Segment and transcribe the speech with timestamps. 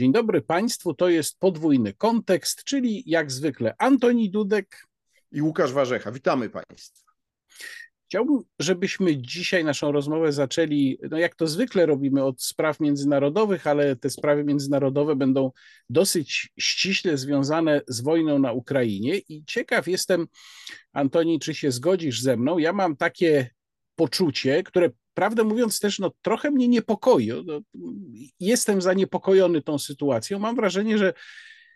[0.00, 4.86] Dzień dobry Państwu, to jest podwójny kontekst, czyli jak zwykle Antoni Dudek
[5.32, 6.12] i Łukasz Warzecha.
[6.12, 7.12] Witamy Państwa.
[8.08, 13.96] Chciałbym, żebyśmy dzisiaj naszą rozmowę zaczęli, no jak to zwykle robimy, od spraw międzynarodowych, ale
[13.96, 15.50] te sprawy międzynarodowe będą
[15.90, 19.18] dosyć ściśle związane z wojną na Ukrainie.
[19.18, 20.26] I ciekaw jestem,
[20.92, 22.58] Antoni, czy się zgodzisz ze mną?
[22.58, 23.50] Ja mam takie
[23.94, 27.32] poczucie, które prawdę mówiąc też no, trochę mnie niepokoi.
[27.44, 27.60] No,
[28.40, 30.38] jestem zaniepokojony tą sytuacją.
[30.38, 31.12] Mam wrażenie, że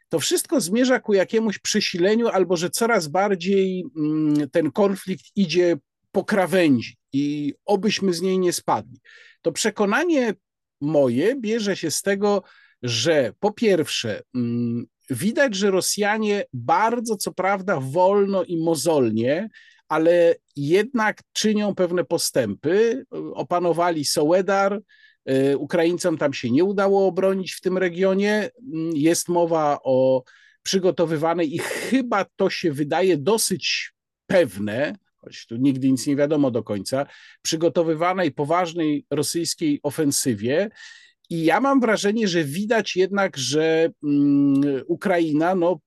[0.09, 5.77] to wszystko zmierza ku jakiemuś przesileniu, albo że coraz bardziej mm, ten konflikt idzie
[6.13, 9.01] po krawędzi i obyśmy z niej nie spadli.
[9.43, 10.35] To przekonanie
[10.81, 12.43] moje bierze się z tego,
[12.83, 19.49] że po pierwsze, mm, widać, że Rosjanie bardzo, co prawda, wolno i mozolnie,
[19.89, 23.05] ale jednak czynią pewne postępy.
[23.35, 24.81] Opanowali Sołedar,
[25.31, 28.51] y, Ukraińcom tam się nie udało obronić w tym regionie.
[28.95, 30.23] Jest mowa o
[30.63, 33.93] przygotowywanej i chyba to się wydaje dosyć
[34.27, 37.07] pewne, choć tu nigdy nic nie wiadomo do końca,
[37.43, 40.71] przygotowywanej poważnej rosyjskiej ofensywie.
[41.31, 45.81] I ja mam wrażenie, że widać jednak, że mm, Ukraina no,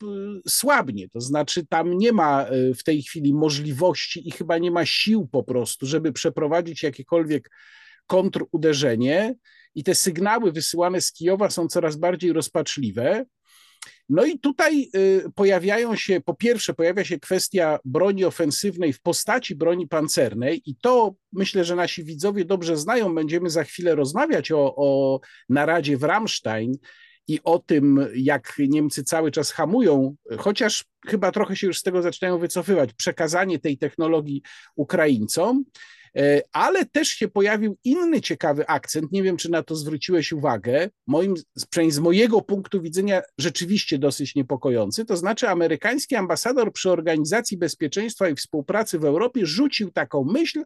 [0.48, 1.10] słabnie.
[1.10, 5.28] To znaczy, tam nie ma e, w tej chwili możliwości i chyba nie ma sił
[5.32, 7.50] po prostu, żeby przeprowadzić jakiekolwiek
[8.08, 9.36] kontruderzenie.
[9.76, 13.26] I te sygnały wysyłane z Kijowa są coraz bardziej rozpaczliwe.
[14.10, 19.56] No i tutaj y, pojawiają się, po pierwsze, pojawia się kwestia broni ofensywnej w postaci
[19.56, 23.16] broni pancernej, i to myślę, że nasi widzowie dobrze znają.
[23.16, 25.20] Będziemy za chwilę rozmawiać o, o
[25.50, 26.78] naradzie w Ramstein
[27.28, 32.02] i o tym, jak Niemcy cały czas hamują, chociaż chyba trochę się już z tego
[32.02, 34.42] zaczynają wycofywać, przekazanie tej technologii
[34.76, 35.64] Ukraińcom.
[36.16, 39.12] E, ale też się pojawił inny ciekawy akcent.
[39.12, 40.90] Nie wiem, czy na to zwróciłeś uwagę.
[41.08, 41.36] Moim,
[41.70, 45.06] przynajmniej z mojego punktu widzenia, rzeczywiście dosyć niepokojący.
[45.06, 50.64] To znaczy, amerykański ambasador przy Organizacji Bezpieczeństwa i Współpracy w Europie rzucił taką myśl,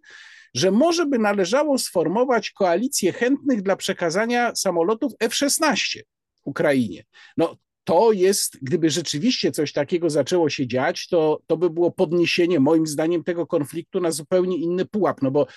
[0.53, 5.99] że może by należało sformować koalicję chętnych dla przekazania samolotów F-16
[6.45, 7.03] Ukrainie.
[7.37, 12.59] No, to jest, gdyby rzeczywiście coś takiego zaczęło się dziać, to, to by było podniesienie,
[12.59, 15.47] moim zdaniem, tego konfliktu na zupełnie inny pułap, no bo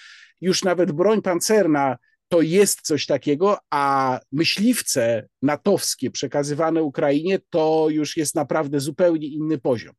[0.40, 1.96] już nawet broń pancerna
[2.28, 9.58] to jest coś takiego, a myśliwce natowskie przekazywane Ukrainie to już jest naprawdę zupełnie inny
[9.58, 9.94] poziom.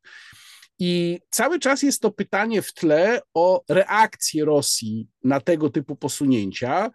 [0.79, 6.91] I cały czas jest to pytanie w tle o reakcję Rosji na tego typu posunięcia.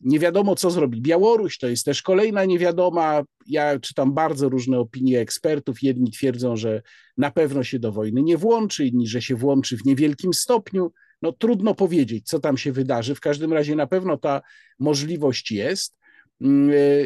[0.00, 3.22] Nie wiadomo, co zrobi Białoruś, to jest też kolejna niewiadoma.
[3.46, 5.82] Ja czytam bardzo różne opinie ekspertów.
[5.82, 6.82] Jedni twierdzą, że
[7.16, 10.92] na pewno się do wojny nie włączy, inni, że się włączy w niewielkim stopniu.
[11.22, 13.14] No trudno powiedzieć, co tam się wydarzy.
[13.14, 14.42] W każdym razie na pewno ta
[14.78, 15.96] możliwość jest.
[16.42, 16.46] E,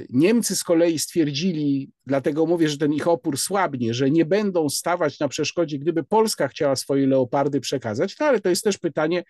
[0.09, 5.21] Niemcy z kolei stwierdzili, dlatego mówię, że ten ich opór słabnie, że nie będą stawać
[5.21, 9.25] na przeszkodzie, gdyby Polska chciała swoje leopardy przekazać, no ale to jest też pytanie,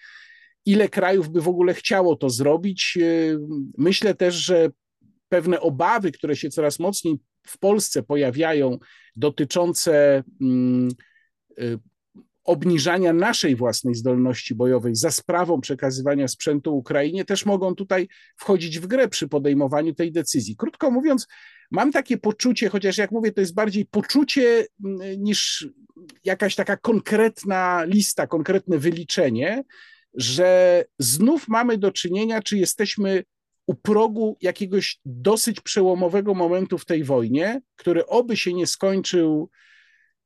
[0.67, 2.99] ile krajów by w ogóle chciało to zrobić.
[3.03, 3.39] E,
[3.79, 4.71] myślę też, że
[5.29, 8.79] pewne obawy, które się coraz mocniej w Polsce pojawiają,
[9.17, 10.89] dotyczące mm,
[11.59, 11.65] e,
[12.45, 18.87] obniżania naszej własnej zdolności bojowej za sprawą przekazywania sprzętu Ukrainie też mogą tutaj wchodzić w
[18.87, 20.57] grę przy podejmowaniu tej decyzji.
[20.57, 21.27] Krótko mówiąc,
[21.71, 25.69] mam takie poczucie, chociaż jak mówię, to jest bardziej poczucie mm, niż
[26.25, 29.65] jakaś taka konkretna lista, konkretne wyliczenie,
[30.15, 33.25] że znów mamy do czynienia, czy jesteśmy
[33.67, 39.51] u progu jakiegoś dosyć przełomowego momentu w tej wojnie, który oby się nie skończył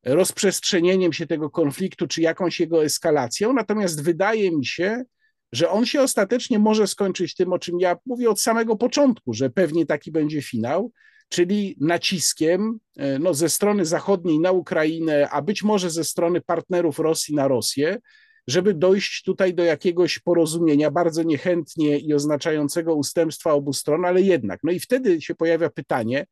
[0.04, 3.52] rozprzestrzenieniem się tego konfliktu, czy jakąś jego eskalacją.
[3.52, 5.04] Natomiast wydaje mi się,
[5.52, 9.50] że on się ostatecznie może skończyć tym, o czym ja mówię od samego początku, że
[9.50, 10.92] pewnie taki będzie finał,
[11.28, 16.98] czyli naciskiem e, no, ze strony zachodniej na Ukrainę, a być może ze strony partnerów
[16.98, 17.98] Rosji na Rosję,
[18.46, 24.60] żeby dojść tutaj do jakiegoś porozumienia, bardzo niechętnie i oznaczającego ustępstwa obu stron, ale jednak.
[24.64, 26.26] No i wtedy się pojawia pytanie,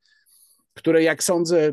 [0.75, 1.73] które jak sądzę,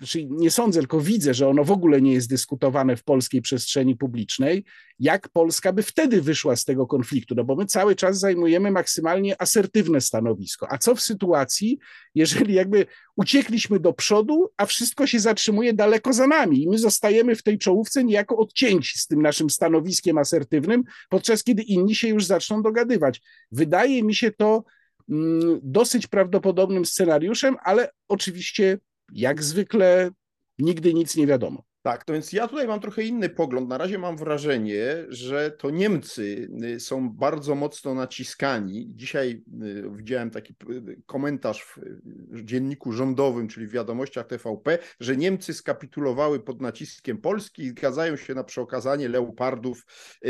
[0.00, 3.96] znaczy nie sądzę, tylko widzę, że ono w ogóle nie jest dyskutowane w polskiej przestrzeni
[3.96, 4.64] publicznej,
[4.98, 9.42] jak Polska by wtedy wyszła z tego konfliktu, no bo my cały czas zajmujemy maksymalnie
[9.42, 10.66] asertywne stanowisko.
[10.70, 11.78] A co w sytuacji,
[12.14, 12.86] jeżeli jakby
[13.16, 17.58] uciekliśmy do przodu, a wszystko się zatrzymuje daleko za nami i my zostajemy w tej
[17.58, 23.20] czołówce niejako odcięci z tym naszym stanowiskiem asertywnym, podczas kiedy inni się już zaczną dogadywać.
[23.52, 24.64] Wydaje mi się to
[25.10, 28.78] Mm, dosyć prawdopodobnym scenariuszem, ale oczywiście,
[29.12, 30.10] jak zwykle,
[30.58, 31.62] nigdy nic nie wiadomo.
[31.82, 33.68] Tak, to więc ja tutaj mam trochę inny pogląd.
[33.68, 38.92] Na razie mam wrażenie, że to Niemcy y, są bardzo mocno naciskani.
[38.94, 41.78] Dzisiaj y, widziałem taki y, komentarz
[42.32, 48.16] w dzienniku rządowym, czyli w wiadomościach TVP, że Niemcy skapitulowały pod naciskiem Polski i zgadzają
[48.16, 49.86] się na przekazanie leopardów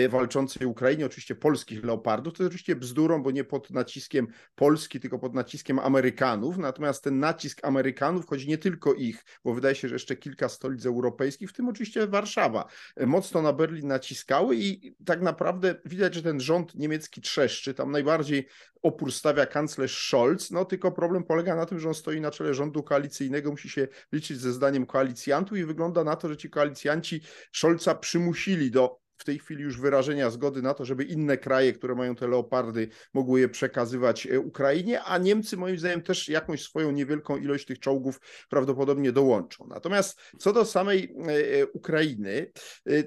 [0.09, 2.35] walczącej Ukrainie, oczywiście polskich leopardów.
[2.35, 6.59] To jest oczywiście bzdurą, bo nie pod naciskiem Polski, tylko pod naciskiem Amerykanów.
[6.59, 10.87] Natomiast ten nacisk Amerykanów chodzi nie tylko ich, bo wydaje się, że jeszcze kilka stolic
[10.87, 12.65] europejskich, w tym oczywiście Warszawa,
[13.07, 17.75] mocno na Berlin naciskały i tak naprawdę widać, że ten rząd niemiecki trzeszczy.
[17.75, 18.49] Tam najbardziej
[18.83, 22.55] opór stawia kanclerz Scholz, no tylko problem polega na tym, że on stoi na czele
[22.55, 27.21] rządu koalicyjnego, musi się liczyć ze zdaniem koalicjantów i wygląda na to, że ci koalicjanci
[27.53, 31.95] Scholza przymusili do w tej chwili już wyrażenia zgody na to, żeby inne kraje, które
[31.95, 36.91] mają te leopardy, mogły je przekazywać e, Ukrainie, a Niemcy moim zdaniem też jakąś swoją
[36.91, 39.67] niewielką ilość tych czołgów prawdopodobnie dołączą.
[39.69, 42.53] Natomiast co do samej e, e, Ukrainy,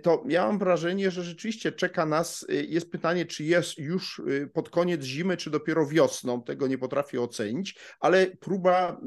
[0.01, 4.21] to ja mam wrażenie, że rzeczywiście czeka nas, jest pytanie, czy jest już
[4.53, 9.01] pod koniec zimy, czy dopiero wiosną, tego nie potrafię ocenić, ale próba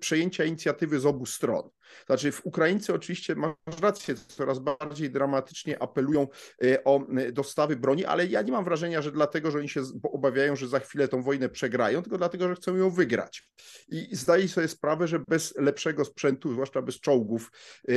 [0.00, 1.70] przejęcia inicjatywy z obu stron.
[2.06, 6.28] Znaczy, w Ukraińcy oczywiście masz rację, coraz bardziej dramatycznie apelują
[6.64, 9.82] e, o e, dostawy broni, ale ja nie mam wrażenia, że dlatego, że oni się
[10.02, 13.48] obawiają, że za chwilę tą wojnę przegrają, tylko dlatego, że chcą ją wygrać.
[13.88, 17.50] I zdaję sobie sprawę, że bez lepszego sprzętu, zwłaszcza bez czołgów,
[17.88, 17.92] e,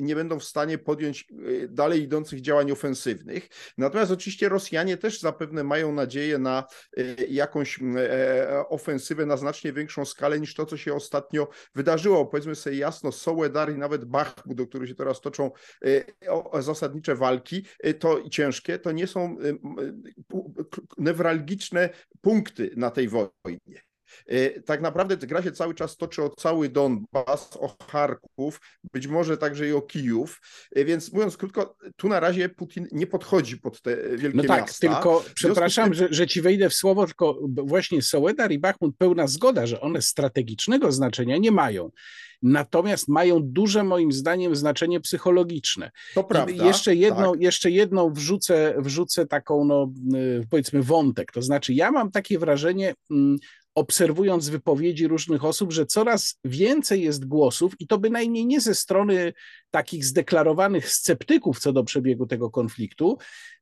[0.00, 1.28] nie będą w stanie podjąć
[1.68, 3.48] dalej idących działań ofensywnych.
[3.78, 6.64] Natomiast oczywiście Rosjanie też zapewne mają nadzieję na
[7.28, 7.78] jakąś
[8.68, 12.26] ofensywę na znacznie większą skalę niż to, co się ostatnio wydarzyło.
[12.26, 15.50] Powiedzmy sobie jasno, jasno, Sołedar i nawet Bachmut, do których się teraz toczą
[15.84, 19.56] e, zasadnicze walki, e, to ciężkie, to nie są e,
[20.98, 21.90] newralgiczne
[22.20, 23.91] punkty na tej wojnie.
[24.66, 28.60] Tak naprawdę gra się cały czas toczy o cały Donbas, o Charków,
[28.92, 30.40] być może także i o Kijów,
[30.76, 34.88] więc mówiąc krótko, tu na razie Putin nie podchodzi pod te wielkie no tak, miasta.
[34.88, 35.94] tylko przepraszam, tym...
[35.94, 40.02] że, że ci wejdę w słowo, tylko właśnie Sołedar i Bachmut pełna zgoda, że one
[40.02, 41.90] strategicznego znaczenia nie mają
[42.42, 45.90] natomiast mają duże moim zdaniem znaczenie psychologiczne.
[46.14, 46.52] To prawda.
[46.52, 47.42] I jeszcze jedną, tak.
[47.42, 51.32] jeszcze jedną wrzucę, wrzucę taką, no, y, powiedzmy, wątek.
[51.32, 53.38] To znaczy, ja mam takie wrażenie, mm,
[53.74, 59.32] obserwując wypowiedzi różnych osób, że coraz więcej jest głosów, i to bynajmniej nie ze strony
[59.70, 63.18] takich zdeklarowanych sceptyków co do przebiegu tego konfliktu,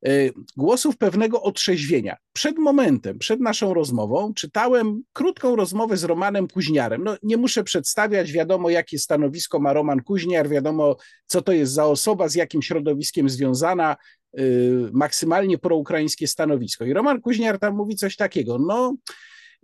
[0.08, 2.16] y, głosów pewnego otrzeźwienia.
[2.32, 7.04] Przed momentem, przed naszą rozmową, czytałem krótką rozmowę z Romanem Kuźniarem.
[7.04, 10.96] No, nie muszę przedstawiać, wiadomo, jakie stanowisko ma Roman Kuźniar, wiadomo,
[11.26, 13.96] co to jest za osoba, z jakim środowiskiem związana,
[14.38, 16.84] y, maksymalnie proukraińskie stanowisko.
[16.84, 18.94] I Roman Kuźniar tam mówi coś takiego, no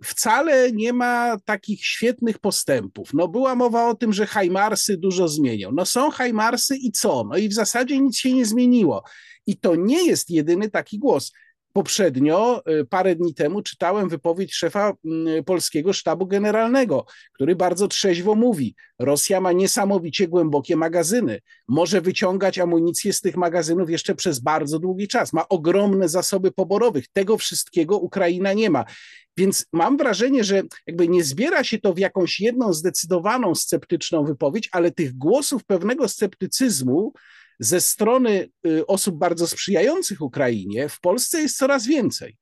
[0.03, 3.09] wcale nie ma takich świetnych postępów.
[3.13, 5.71] No była mowa o tym, że Hajmarsy dużo zmienią.
[5.73, 7.23] No są Hajmarsy i co?
[7.29, 9.03] No i w zasadzie nic się nie zmieniło.
[9.45, 11.31] I to nie jest jedyny taki głos.
[11.77, 18.35] Poprzednio, y, parę dni temu, czytałem wypowiedź szefa mm, polskiego sztabu generalnego, który bardzo trzeźwo
[18.35, 24.79] mówi: Rosja ma niesamowicie głębokie magazyny, może wyciągać amunicję z tych magazynów jeszcze przez bardzo
[24.79, 27.05] długi czas, ma ogromne zasoby poborowych.
[27.13, 28.85] Tego wszystkiego Ukraina nie ma.
[29.37, 34.69] Więc mam wrażenie, że jakby nie zbiera się to w jakąś jedną zdecydowaną sceptyczną wypowiedź,
[34.71, 37.13] ale tych głosów pewnego sceptycyzmu
[37.59, 42.37] ze strony y, osób bardzo sprzyjających Ukrainie w Polsce jest coraz więcej.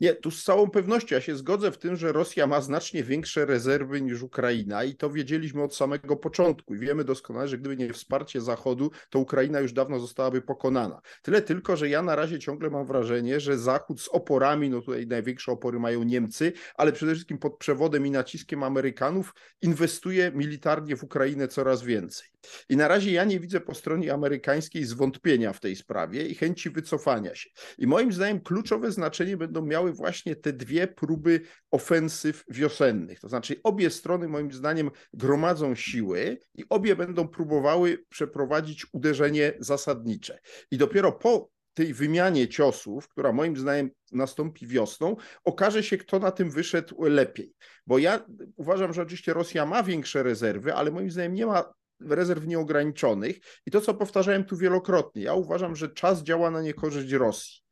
[0.00, 3.46] Nie, tu z całą pewnością ja się zgodzę w tym, że Rosja ma znacznie większe
[3.46, 7.92] rezerwy niż Ukraina i to wiedzieliśmy od samego początku i wiemy doskonale, że gdyby nie
[7.92, 11.00] wsparcie Zachodu, to Ukraina już dawno zostałaby pokonana.
[11.22, 15.06] Tyle tylko, że ja na razie ciągle mam wrażenie, że Zachód z oporami, no tutaj
[15.06, 21.04] największe opory mają Niemcy, ale przede wszystkim pod przewodem i naciskiem Amerykanów inwestuje militarnie w
[21.04, 22.28] Ukrainę coraz więcej.
[22.68, 26.70] I na razie ja nie widzę po stronie amerykańskiej zwątpienia w tej sprawie i chęci
[26.70, 27.50] wycofania się.
[27.78, 31.40] I moim zdaniem kluczowe znaczenie będą miały właśnie te dwie próby
[31.70, 33.20] ofensyw wiosennych.
[33.20, 40.38] To znaczy obie strony moim zdaniem gromadzą siły i obie będą próbowały przeprowadzić uderzenie zasadnicze.
[40.70, 46.30] I dopiero po tej wymianie ciosów, która moim zdaniem nastąpi wiosną, okaże się, kto na
[46.30, 47.54] tym wyszedł lepiej.
[47.86, 48.26] Bo ja
[48.56, 53.38] uważam, że oczywiście Rosja ma większe rezerwy, ale moim zdaniem nie ma rezerw nieograniczonych.
[53.66, 57.67] I to, co powtarzałem tu wielokrotnie, ja uważam, że czas działa na niekorzyść Rosji.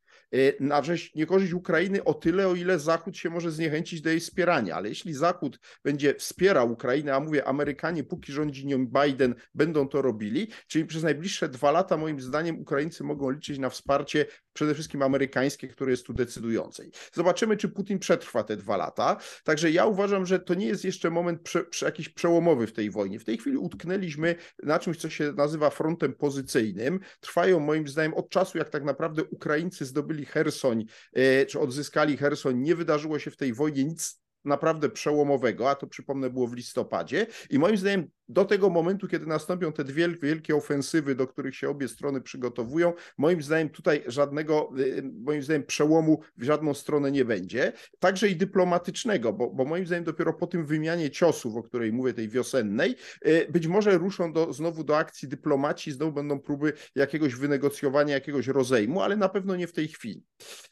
[0.61, 4.77] Na rzecz niekorzyść Ukrainy o tyle, o ile Zachód się może zniechęcić do jej wspierania,
[4.77, 10.03] ale jeśli Zachód będzie wspierał Ukrainę, a mówię, Amerykanie, póki rządzi nią Biden, będą to
[10.03, 15.03] robili, czyli przez najbliższe dwa lata, moim zdaniem, Ukraińcy mogą liczyć na wsparcie przede wszystkim
[15.03, 16.85] amerykańskie, które jest tu decydujące.
[17.13, 19.17] Zobaczymy, czy Putin przetrwa te dwa lata.
[19.45, 22.91] Także ja uważam, że to nie jest jeszcze moment prze, prze, jakiś przełomowy w tej
[22.91, 23.19] wojnie.
[23.19, 27.01] W tej chwili utknęliśmy na czymś, co się nazywa frontem pozycyjnym.
[27.21, 32.59] Trwają moim zdaniem od czasu, jak tak naprawdę Ukraińcy zdobyli Hersoń, e, czy odzyskali Hersoń,
[32.59, 37.27] nie wydarzyło się w tej wojnie nic naprawdę przełomowego, a to przypomnę było w listopadzie.
[37.51, 41.69] I moim zdaniem do tego momentu, kiedy nastąpią te dwie wielkie ofensywy, do których się
[41.69, 47.25] obie strony przygotowują, moim zdaniem tutaj żadnego, y, moim zdaniem przełomu w żadną stronę nie
[47.25, 47.73] będzie.
[47.99, 52.15] Także i dyplomatycznego, bo, bo moim zdaniem dopiero po tym wymianie ciosów, o której mówię,
[52.15, 57.35] tej wiosennej, y, być może ruszą do, znowu do akcji dyplomaci, znowu będą próby jakiegoś
[57.35, 60.25] wynegocjowania, jakiegoś rozejmu, ale na pewno nie w tej chwili.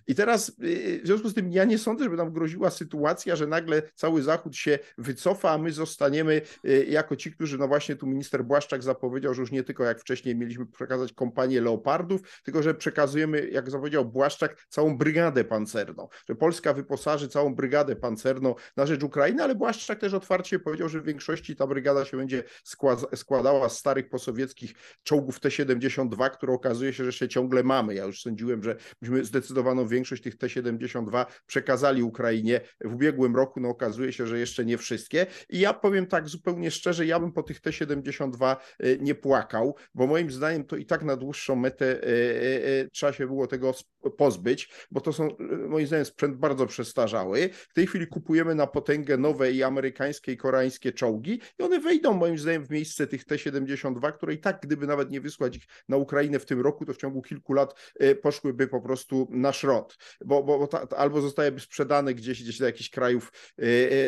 [0.06, 3.46] I teraz y, w związku z tym ja nie sądzę, żeby nam groziła sytuacja, że
[3.46, 6.40] nagle cały Zachód się wycofa, a my zostaniemy
[6.88, 10.00] jako ci, którzy którzy, no właśnie tu minister Błaszczak zapowiedział, że już nie tylko jak
[10.00, 16.34] wcześniej mieliśmy przekazać kompanię leopardów, tylko że przekazujemy, jak zapowiedział Błaszczak, całą brygadę pancerną, że
[16.34, 21.04] Polska wyposaży całą brygadę pancerną na rzecz Ukrainy, ale Błaszczak też otwarcie powiedział, że w
[21.04, 22.42] większości ta brygada się będzie
[23.14, 27.94] składała z starych posowieckich czołgów T-72, które okazuje się, że jeszcze ciągle mamy.
[27.94, 33.68] Ja już sądziłem, że myśmy zdecydowaną większość tych T-72 przekazali Ukrainie w ubiegłym roku, no
[33.68, 35.26] okazuje się, że jeszcze nie wszystkie.
[35.50, 40.06] I ja powiem tak zupełnie szczerze, ja bym po tych T72 e, nie płakał, bo
[40.06, 42.06] moim zdaniem to i tak na dłuższą metę e,
[42.80, 43.74] e, trzeba się było tego
[44.16, 45.28] pozbyć, bo to są
[45.68, 47.50] moim zdaniem sprzęt bardzo przestarzały.
[47.52, 52.12] W tej chwili kupujemy na potęgę nowe i amerykańskie i koreańskie czołgi i one wejdą
[52.12, 55.96] moim zdaniem w miejsce tych T72, które i tak gdyby nawet nie wysłać ich na
[55.96, 57.74] Ukrainę w tym roku, to w ciągu kilku lat
[58.22, 62.66] poszłyby po prostu na szrot, bo, bo, bo ta, albo zostałyby sprzedane gdzieś, gdzieś do
[62.66, 63.32] jakichś krajów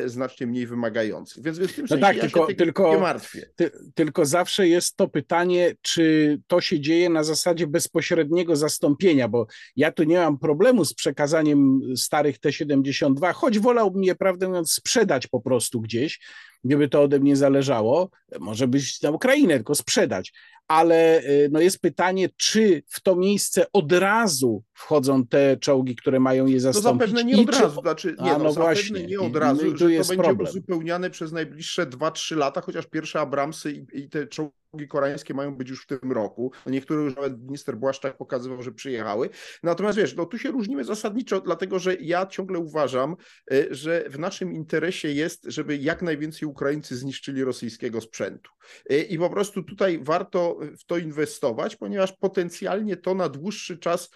[0.07, 1.45] znacznie mniej wymagających.
[1.45, 3.51] Więc, w tym no sensie tak, ja tylko, tylko, martwię.
[3.57, 9.47] Ty, tylko zawsze jest to pytanie, czy to się dzieje na zasadzie bezpośredniego zastąpienia, bo
[9.77, 15.27] ja tu nie mam problemu z przekazaniem starych T-72, choć wolałbym je, prawdę mówiąc, sprzedać
[15.27, 16.21] po prostu gdzieś,
[16.65, 18.11] gdyby to ode mnie zależało,
[18.41, 20.33] może być na Ukrainę, tylko sprzedać.
[20.69, 26.21] Ale y, no jest pytanie, czy w to miejsce od razu wchodzą te czołgi, które
[26.21, 27.01] mają je no zastąpić.
[27.01, 27.83] No zapewne nie od razu, czy...
[27.83, 30.49] znaczy, nie, A, no, no właśnie, nie od razu, że to będzie problem.
[30.49, 35.71] uzupełniane przez najbliższe 2-3 lata, chociaż pierwsze Abramsy i, i te czołgi koreańskie mają być
[35.71, 36.53] już w tym roku.
[36.67, 39.31] No niektóre już nawet minister Błaszczak pokazywał, że przyjechały.
[39.63, 43.17] Natomiast wiesz, no tu się różnimy zasadniczo, dlatego że ja ciągle uważam,
[43.53, 48.51] e, że w naszym interesie jest, żeby jak najwięcej Ukraińcy zniszczyli rosyjskiego sprzętu.
[48.91, 54.11] E, I po prostu tutaj warto w to inwestować, ponieważ potencjalnie to na dłuższy czas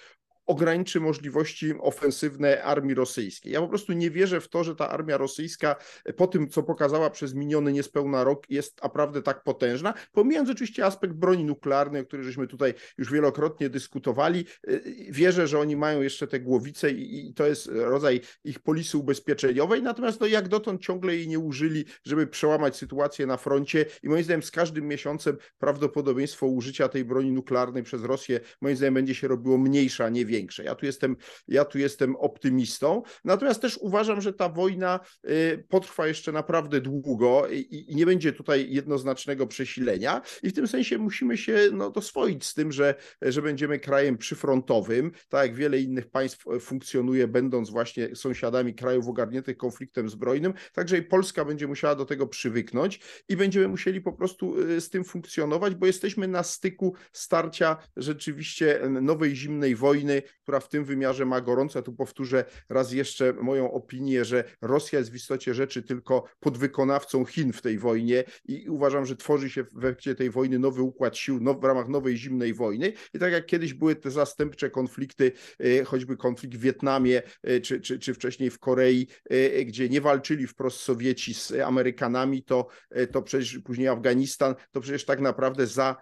[0.51, 3.53] ograniczy możliwości ofensywne armii rosyjskiej.
[3.53, 5.77] Ja po prostu nie wierzę w to, że ta armia rosyjska
[6.17, 9.95] po tym, co pokazała przez miniony niespełna rok, jest naprawdę tak potężna.
[10.13, 15.59] Pomijając oczywiście aspekt broni nuklearnej, o której żeśmy tutaj już wielokrotnie dyskutowali, y, wierzę, że
[15.59, 20.49] oni mają jeszcze te głowice i, to jest rodzaj ich polisy ubezpieczeniowej, natomiast no, jak
[20.49, 24.89] dotąd ciągle jej nie użyli, żeby przełamać sytuację na froncie i moim zdaniem z każdym
[24.89, 30.09] miesiącem prawdopodobieństwo użycia tej broni nuklearnej przez Rosję moim zdaniem będzie się robiło mniejsze, a
[30.09, 30.65] nie większe większe.
[30.65, 31.17] Ja tu jestem,
[31.49, 33.03] ja tu jestem optymistą.
[33.25, 38.33] Natomiast też uważam, że ta wojna y, potrwa jeszcze naprawdę długo i, i nie będzie
[38.33, 40.23] tutaj jednoznacznego przesilenia.
[40.43, 45.13] I w tym sensie musimy się no, doswoić z tym, że, że będziemy krajem przyfrontowym,
[45.29, 50.55] tak jak wiele innych państw e, funkcjonuje, będąc właśnie sąsiadami krajów ogarniętych konfliktem zbrojnym.
[50.73, 54.91] Także i Polska będzie musiała do tego przywyknąć i będziemy musieli po prostu e, z
[54.91, 61.25] tym funkcjonować, bo jesteśmy na styku starcia rzeczywiście nowej zimnej wojny, która w tym wymiarze
[61.25, 61.79] ma gorąco.
[61.79, 67.25] Ja tu powtórzę raz jeszcze moją opinię, że Rosja jest w istocie rzeczy tylko podwykonawcą
[67.25, 71.17] Chin w tej wojnie i uważam, że tworzy się w efekcie tej wojny nowy układ
[71.17, 72.93] sił w ramach nowej zimnej wojny.
[73.15, 77.81] I tak jak kiedyś były te zastępcze konflikty, e, choćby konflikt w Wietnamie e, czy,
[77.81, 82.69] czy, czy wcześniej w Korei, e, gdzie nie walczyli wprost Sowieci z Amerykanami, to,
[83.13, 85.97] to przecież później Afganistan, to przecież tak naprawdę za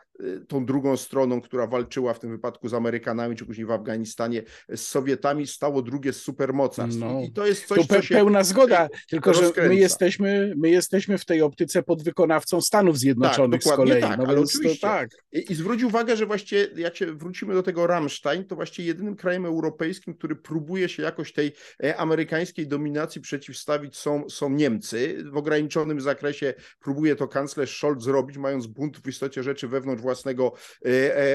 [0.49, 4.81] tą drugą stroną, która walczyła w tym wypadku z Amerykanami, czy później w Afganistanie z
[4.81, 7.01] Sowietami, stało drugie z supermocarstw.
[7.01, 9.63] No, I to jest coś, pe co się pełna zgoda, tylko rozkręca.
[9.63, 14.03] że my jesteśmy, my jesteśmy w tej optyce podwykonawcą Stanów Zjednoczonych tak, z kolei.
[14.03, 14.81] Tak, no ale oczywiście.
[14.81, 15.11] tak.
[15.33, 19.17] I, I zwróć uwagę, że właśnie jak się wrócimy do tego Rammstein, to właśnie jedynym
[19.17, 21.53] krajem europejskim, który próbuje się jakoś tej
[21.85, 25.25] e, amerykańskiej dominacji przeciwstawić są, są Niemcy.
[25.33, 30.53] W ograniczonym zakresie próbuje to kanclerz Scholz zrobić, mając bunt w istocie rzeczy wewnątrz własnego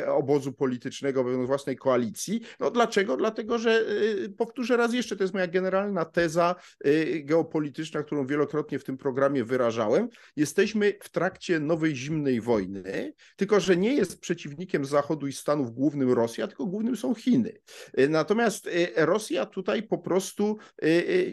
[0.07, 2.41] obozu politycznego, wewnątrz własnej koalicji.
[2.59, 3.17] No dlaczego?
[3.17, 3.85] Dlatego, że
[4.37, 6.55] powtórzę raz jeszcze, to jest moja generalna teza
[7.23, 10.09] geopolityczna, którą wielokrotnie w tym programie wyrażałem.
[10.35, 16.11] Jesteśmy w trakcie nowej zimnej wojny, tylko że nie jest przeciwnikiem Zachodu i Stanów głównym
[16.11, 17.53] Rosja, tylko głównym są Chiny.
[18.09, 20.57] Natomiast Rosja tutaj po prostu,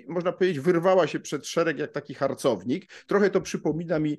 [0.08, 2.90] można powiedzieć, wyrwała się przed szereg jak taki harcownik.
[3.06, 4.18] Trochę to przypomina mi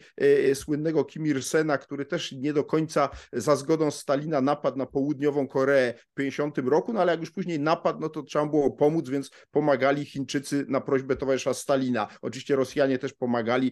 [0.54, 5.94] słynnego Kim Il-sena, który też nie do końca za zgodą Stalina napadł na południową Koreę
[6.12, 9.32] w 50 roku, no ale jak już później napadł, no to trzeba było pomóc, więc
[9.52, 12.08] pomagali Chińczycy na prośbę towarzysza Stalina.
[12.22, 13.72] Oczywiście Rosjanie też pomagali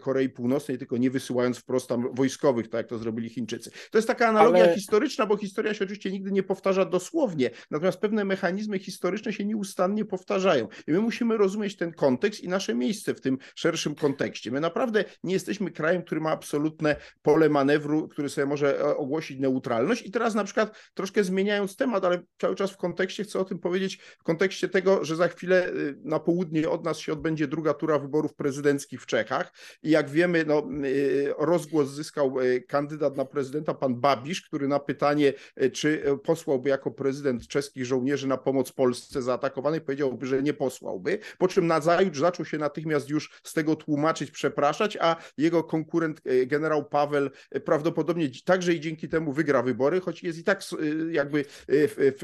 [0.00, 3.70] Korei Północnej, tylko nie wysyłając wprost tam wojskowych, tak jak to zrobili Chińczycy.
[3.90, 4.74] To jest taka analogia ale...
[4.74, 10.04] historyczna, bo historia się oczywiście nigdy nie powtarza dosłownie, natomiast pewne mechanizmy historyczne się nieustannie
[10.04, 10.68] powtarzają.
[10.86, 14.50] I my musimy rozumieć ten kontekst i nasze miejsce w tym szerszym kontekście.
[14.50, 19.40] My naprawdę nie jesteśmy krajem, który ma absolutne pole manewru, który sobie może e, ogłosić
[19.40, 20.06] neutralność.
[20.06, 23.58] I teraz na przykład troszkę zmieniając temat, ale cały czas w kontekście chcę o tym
[23.58, 27.74] powiedzieć, w kontekście tego, że za chwilę y, na południe od nas się odbędzie druga
[27.74, 29.52] tura wyborów prezydenckich w Czechach.
[29.82, 34.78] I jak wiemy, no, y, rozgłos zyskał y, kandydat na prezydenta, pan Babisz, który na
[34.78, 35.32] pytanie,
[35.72, 41.18] czy posłałby jako prezydent czeskich żołnierzy na pomoc Polsce zaatakowanej, powiedziałby, że nie posłałby.
[41.38, 46.84] Po czym nazajutrz zaczął się natychmiast już z tego tłumaczyć, przepraszać, a jego konkurent generał
[46.84, 47.28] Paweł
[47.64, 50.62] prawdopodobnie także i dzięki temu wygra wybory, choć jest i tak
[51.10, 52.22] jakby w, w,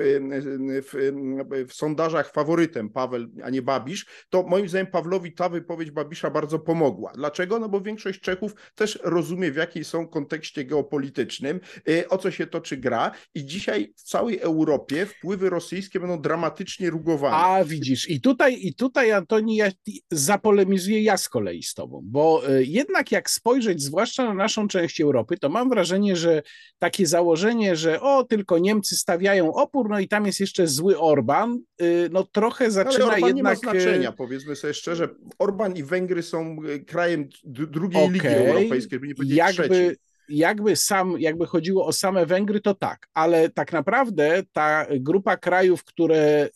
[0.85, 6.31] w, w sondażach faworytem Paweł, a nie Babisz, to moim zdaniem Pawlowi ta wypowiedź Babisza
[6.31, 7.13] bardzo pomogła.
[7.15, 7.59] Dlaczego?
[7.59, 12.47] No bo większość Czechów też rozumie, w jakiej są kontekście geopolitycznym, y, o co się
[12.47, 17.37] toczy gra i dzisiaj w całej Europie wpływy rosyjskie będą dramatycznie rugowane.
[17.37, 19.71] A widzisz, i tutaj, i tutaj Antoni, ja
[20.11, 25.01] zapolemizuję ja z kolei z tobą, bo y, jednak jak spojrzeć zwłaszcza na naszą część
[25.01, 26.43] Europy, to mam wrażenie, że
[26.79, 31.59] takie założenie, że o, tylko Niemcy stawiają opór, no i tam jest jeszcze zły Orban,
[31.83, 33.37] y, no trochę zaczyna Ale Orban jednak...
[33.37, 35.09] nie ma znaczenia, powiedzmy sobie szczerze.
[35.39, 38.13] Orban i Węgry są krajem drugiej okay.
[38.13, 39.97] ligi europejskiej, żeby nie powiedzieć jakby, trzeciej
[40.29, 45.85] jakby sam, jakby chodziło o same Węgry, to tak, ale tak naprawdę ta grupa krajów,
[45.85, 46.49] które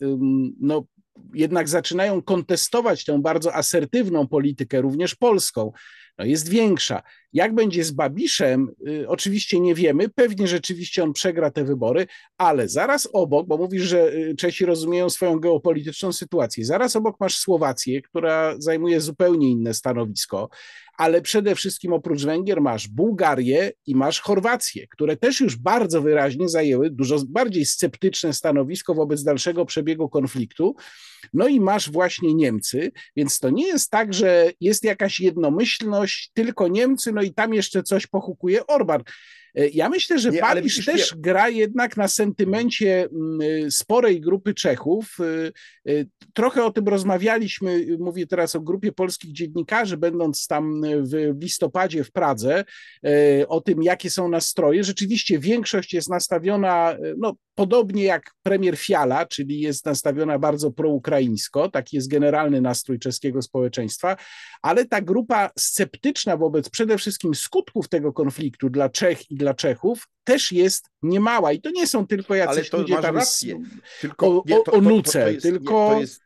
[0.60, 0.84] no,
[1.34, 5.72] jednak zaczynają kontestować tę bardzo asertywną politykę, również polską,
[6.22, 7.02] no jest większa.
[7.32, 12.06] Jak będzie z Babiszem, y, oczywiście nie wiemy, pewnie rzeczywiście on przegra te wybory,
[12.38, 17.36] ale zaraz obok, bo mówisz, że y, Czesi rozumieją swoją geopolityczną sytuację, zaraz obok masz
[17.36, 20.48] Słowację, która zajmuje zupełnie inne stanowisko,
[20.98, 26.48] ale przede wszystkim oprócz Węgier masz Bułgarię i masz Chorwację, które też już bardzo wyraźnie
[26.48, 30.74] zajęły dużo bardziej sceptyczne stanowisko wobec dalszego przebiegu konfliktu.
[31.32, 36.68] No i masz właśnie Niemcy, więc to nie jest tak, że jest jakaś jednomyślność, tylko
[36.68, 39.02] Niemcy, no i tam jeszcze coś pochukuje Orban.
[39.54, 41.20] E, ja myślę, że Babisz też nie...
[41.20, 45.16] gra jednak na sentymencie mm, sporej grupy Czechów.
[45.20, 51.42] E, e, trochę o tym rozmawialiśmy, mówię teraz o grupie polskich dziennikarzy, będąc tam w
[51.42, 52.64] listopadzie w Pradze,
[53.48, 54.84] o tym, jakie są nastroje.
[54.84, 61.96] Rzeczywiście większość jest nastawiona, no, podobnie jak premier Fiala, czyli jest nastawiona bardzo proukraińsko, taki
[61.96, 64.16] jest generalny nastrój czeskiego społeczeństwa,
[64.62, 70.08] ale ta grupa sceptyczna wobec przede wszystkim skutków tego konfliktu dla Czech i dla Czechów
[70.24, 73.62] też jest niemała i to nie są tylko jacyś ale to ludzie tam rację.
[74.00, 75.88] Tylko, o, nie, to, o, nuce, to, to jest, tylko...
[75.88, 76.22] Nie, to jest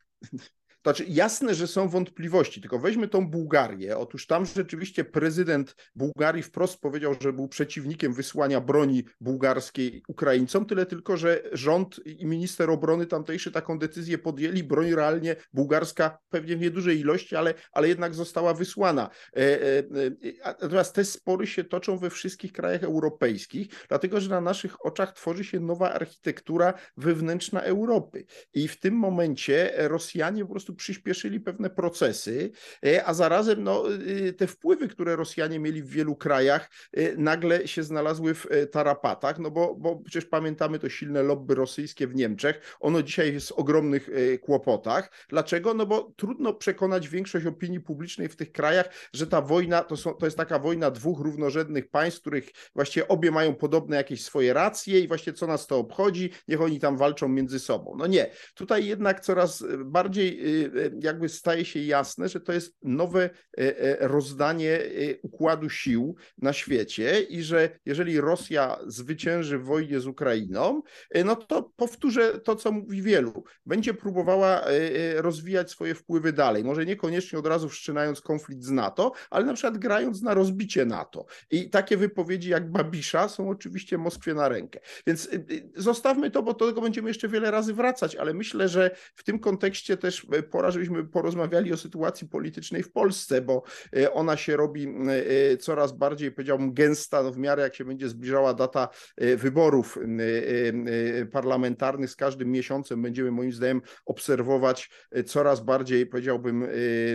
[0.87, 3.99] znaczy, jasne, że są wątpliwości, tylko weźmy tą Bułgarię.
[3.99, 10.87] Otóż tam rzeczywiście prezydent Bułgarii wprost powiedział, że był przeciwnikiem wysłania broni bułgarskiej Ukraińcom, tyle
[10.87, 14.65] tylko, że rząd i minister obrony tamtejszy taką decyzję podjęli.
[14.65, 19.11] Broń realnie bułgarska, pewnie w niedużej ilości, ale, ale jednak została wysłana.
[19.37, 19.85] E, e, e,
[20.45, 25.45] natomiast te spory się toczą we wszystkich krajach europejskich, dlatego że na naszych oczach tworzy
[25.45, 28.25] się nowa architektura wewnętrzna Europy.
[28.55, 32.51] I w tym momencie Rosjanie po prostu przyspieszyli pewne procesy,
[32.87, 33.85] e, a zarazem no,
[34.29, 39.39] e, te wpływy, które Rosjanie mieli w wielu krajach, e, nagle się znalazły w tarapatach,
[39.39, 43.53] no bo, bo przecież pamiętamy to silne lobby rosyjskie w Niemczech, ono dzisiaj jest w
[43.53, 44.11] ogromnych
[44.43, 45.11] kłopotach.
[45.29, 45.75] Dlaczego?
[45.75, 50.15] No bo trudno przekonać większość opinii publicznej w tych krajach, że ta wojna to, są,
[50.15, 55.01] to jest taka wojna dwóch równorzędnych państw, których właściwie obie mają podobne jakieś swoje racje
[55.01, 57.95] i właśnie co nas to obchodzi, niech oni tam walczą między sobą.
[57.99, 60.41] No nie, tutaj jednak coraz bardziej
[61.01, 63.31] jakby staje się jasne, że to jest nowe
[64.01, 64.81] rozdanie
[65.23, 70.83] układu sił na świecie i że jeżeli Rosja zwycięży w wojnie z Ukrainą,
[71.25, 73.45] no to powtórzę to, co mówi wielu.
[73.67, 74.65] Będzie próbowała
[75.17, 76.65] rozwijać swoje wpływy dalej.
[76.65, 81.27] Może niekoniecznie od razu wszczynając konflikt z NATO, ale na przykład grając na rozbicie NATO.
[81.51, 84.81] I takie wypowiedzi jak Babisza są oczywiście Moskwie na rękę.
[85.07, 85.29] Więc
[85.77, 89.39] zostawmy to, bo do tego będziemy jeszcze wiele razy wracać, ale myślę, że w tym
[89.39, 93.63] kontekście też pora, żebyśmy porozmawiali o sytuacji politycznej w Polsce, bo
[94.13, 94.89] ona się robi
[95.61, 98.89] coraz bardziej, powiedziałbym, gęsta no w miarę jak się będzie zbliżała data
[99.37, 99.99] wyborów
[101.33, 102.11] parlamentarnych.
[102.11, 104.91] Z każdym miesiącem będziemy moim zdaniem obserwować
[105.27, 106.67] coraz bardziej, powiedziałbym,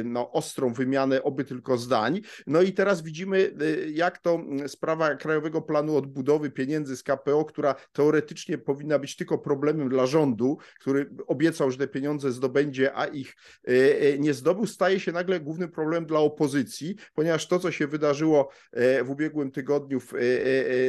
[0.04, 2.22] no, ostrą wymianę oby tylko zdań.
[2.48, 3.54] No i teraz widzimy,
[3.94, 9.90] jak to sprawa Krajowego Planu Odbudowy pieniędzy z KPO, która teoretycznie powinna być tylko problemem
[9.90, 13.36] dla rządu, który obiecał, że te pieniądze zdobędzie, a ich
[14.20, 18.50] nie zdobył, staje się nagle głównym problemem dla opozycji, ponieważ to, co się wydarzyło
[19.04, 20.14] w ubiegłym tygodniu w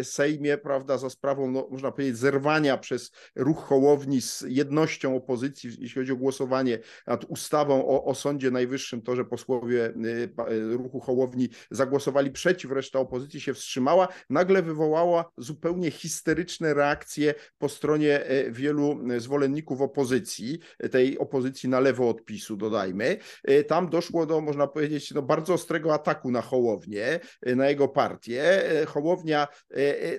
[0.03, 6.01] Sejmie, prawda, za sprawą, no, można powiedzieć, zerwania przez ruch Hołowni z jednością opozycji, jeśli
[6.01, 11.01] chodzi o głosowanie nad ustawą o, o Sądzie Najwyższym, to, że posłowie y, y, ruchu
[11.01, 19.01] Hołowni zagłosowali przeciw, reszta opozycji się wstrzymała, nagle wywołała zupełnie histeryczne reakcje po stronie wielu
[19.19, 20.59] zwolenników opozycji,
[20.91, 23.17] tej opozycji na lewo od PiSu, dodajmy.
[23.45, 27.89] E, tam doszło do, można powiedzieć, no, bardzo ostrego ataku na Hołownię, e, na jego
[27.89, 28.63] partię.
[28.87, 29.49] Hołownia,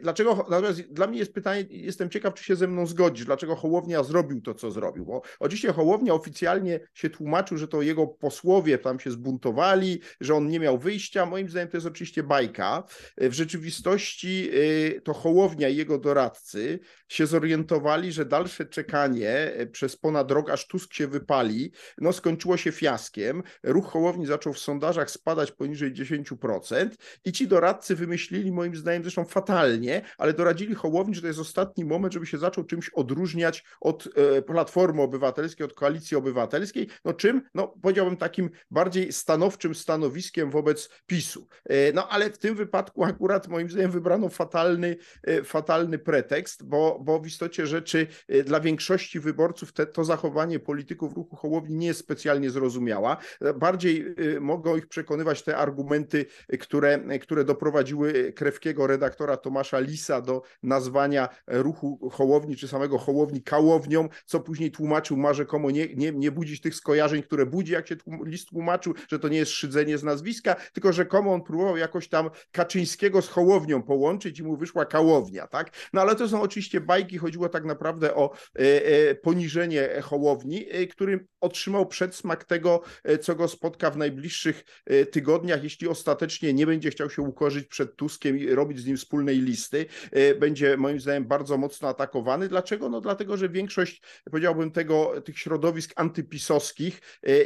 [0.02, 4.04] dlaczego, natomiast dla mnie jest pytanie, jestem ciekaw, czy się ze mną zgodzisz, dlaczego Hołownia
[4.04, 9.00] zrobił to, co zrobił, bo oczywiście Hołownia oficjalnie się tłumaczył, że to jego posłowie tam
[9.00, 11.26] się zbuntowali, że on nie miał wyjścia.
[11.26, 12.84] Moim zdaniem to jest oczywiście bajka.
[13.18, 19.98] W rzeczywistości y, to Hołownia i jego doradcy się zorientowali, że dalsze czekanie y, przez
[19.98, 23.44] ponad rok, aż Tusk się wypali, no skończyło się fiaskiem.
[23.64, 26.90] Ruch Hołowni zaczął w sondażach spadać poniżej 10%
[27.26, 31.86] i ci doradcy wymyślili, moim zdaniem zresztą fatalnie, ale doradzili Hołowni, że to jest ostatni
[31.86, 36.88] moment, żeby się zaczął czymś odróżniać od y, Platformy Obywatelskiej, od Koalicji Obywatelskiej.
[37.06, 37.42] No czym?
[37.54, 41.48] No powiedziałbym takim bardziej stanowczym stanowiskiem wobec PiSu.
[41.66, 47.00] E, no ale w tym wypadku akurat moim zdaniem wybrano fatalny, e, fatalny pretekst, bo,
[47.04, 51.88] bo w istocie rzeczy e, dla większości wyborców te, to zachowanie polityków ruchu Hołowni nie
[51.88, 53.18] jest specjalnie zrozumiała.
[53.56, 56.26] Bardziej mogą ich przekonywać te argumenty,
[56.60, 64.10] które, które doprowadziły krewkiego redaktora Tomasza Lisa do nazwania ruchu Hołowni czy samego Hołowni kałownią,
[64.26, 67.96] co później tłumaczył ma rzekomo nie, nie, nie budzić tych skojarzeń, które budzi, jak się
[68.26, 72.08] list tłumaczył, że to nie jest szydzenie z nazwiska, tylko że komu on próbował jakoś
[72.08, 75.70] tam Kaczyńskiego z Hołownią połączyć i mu wyszła Kałownia, tak?
[75.94, 80.88] No ale to są oczywiście bajki, chodziło tak naprawdę o e, e, poniżenie Hołowni, e,
[80.88, 86.66] który otrzymał przedsmak tego, e, co go spotka w najbliższych e, tygodniach, jeśli ostatecznie nie
[86.66, 91.00] będzie chciał się ukorzyć przed Tuskiem i robić z nim wspólnej listy, e, będzie moim
[91.00, 92.48] zdaniem bardzo mocno atakowany.
[92.48, 92.90] Dlaczego?
[92.90, 97.02] No dlatego, że większość, powiedziałbym, tego, tych środowisk antypisowskich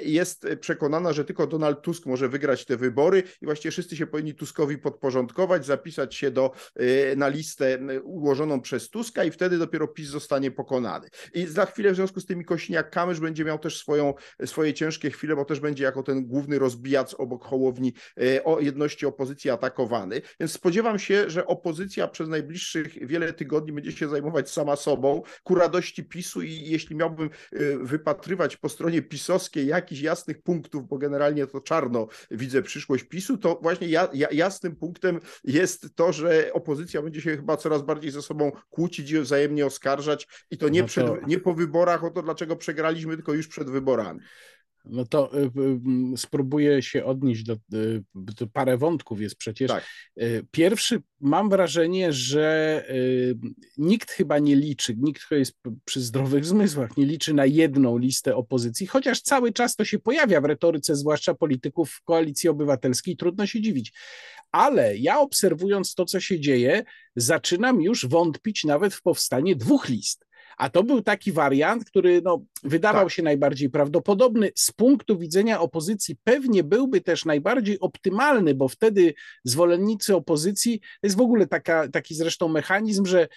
[0.06, 4.34] jest przekonana, że tylko Donald Tusk może wygrać te wybory i właściwie wszyscy się powinni
[4.34, 6.52] Tuskowi podporządkować, zapisać się do,
[7.16, 11.10] na listę ułożoną przez Tuska i wtedy dopiero PiS zostanie pokonany.
[11.34, 14.14] I za chwilę w związku z tymi Kośniak-Kamysz będzie miał też swoją,
[14.46, 19.06] swoje ciężkie chwile, bo też będzie jako ten główny rozbijac obok Hołowni e, o jedności
[19.06, 20.22] opozycji atakowany.
[20.40, 25.56] Więc spodziewam się, że opozycja przez najbliższych wiele tygodni będzie się zajmować sama sobą, ku
[25.56, 31.48] radości PiSu i jeśli miałbym e, wypatrywać po stronie pisowskiej jakichś jasnych punktów, bo generalnie
[31.48, 37.02] to czarno widzę przyszłość PiSu, to właśnie ja, ja, jasnym punktem jest to, że opozycja
[37.02, 40.88] będzie się chyba coraz bardziej ze sobą kłócić i wzajemnie oskarżać i to nie, no
[40.88, 40.92] to...
[40.92, 44.07] Przed, nie po wyborach o to, dlaczego przegraliśmy, tylko już przed wyborami.
[44.90, 45.52] No to y,
[46.14, 49.72] y, spróbuję się odnieść do, y, do parę wątków jest przecież.
[49.72, 49.86] Tak.
[50.52, 52.84] Pierwszy, mam wrażenie, że
[53.78, 58.36] nikt chyba nie liczy, nikt, kto jest przy zdrowych zmysłach, nie liczy na jedną listę
[58.36, 63.62] opozycji, chociaż cały czas to się pojawia w retoryce, zwłaszcza polityków Koalicji Obywatelskiej, trudno się
[63.62, 63.94] dziwić.
[64.52, 66.84] Ale ja obserwując to, co się dzieje,
[67.16, 70.27] zaczynam już wątpić nawet w powstanie dwóch list.
[70.58, 73.14] A to był taki wariant, który no, wydawał tak.
[73.14, 74.52] się najbardziej prawdopodobny.
[74.56, 81.18] Z punktu widzenia opozycji pewnie byłby też najbardziej optymalny, bo wtedy zwolennicy opozycji, to jest
[81.18, 83.28] w ogóle taka, taki zresztą mechanizm, że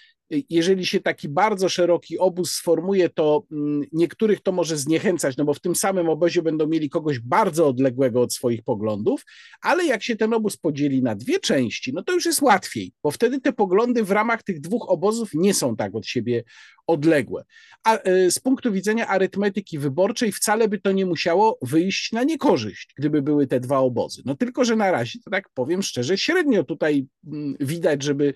[0.49, 5.53] jeżeli się taki bardzo szeroki obóz sformuje, to mm, niektórych to może zniechęcać, no bo
[5.53, 9.25] w tym samym obozie będą mieli kogoś bardzo odległego od swoich poglądów,
[9.61, 13.11] ale jak się ten obóz podzieli na dwie części, no to już jest łatwiej, bo
[13.11, 16.43] wtedy te poglądy w ramach tych dwóch obozów nie są tak od siebie
[16.87, 17.43] odległe.
[17.83, 17.97] A
[18.29, 23.47] z punktu widzenia arytmetyki wyborczej wcale by to nie musiało wyjść na niekorzyść, gdyby były
[23.47, 24.21] te dwa obozy.
[24.25, 28.33] No tylko, że na razie, to tak powiem szczerze, średnio tutaj mm, widać, żeby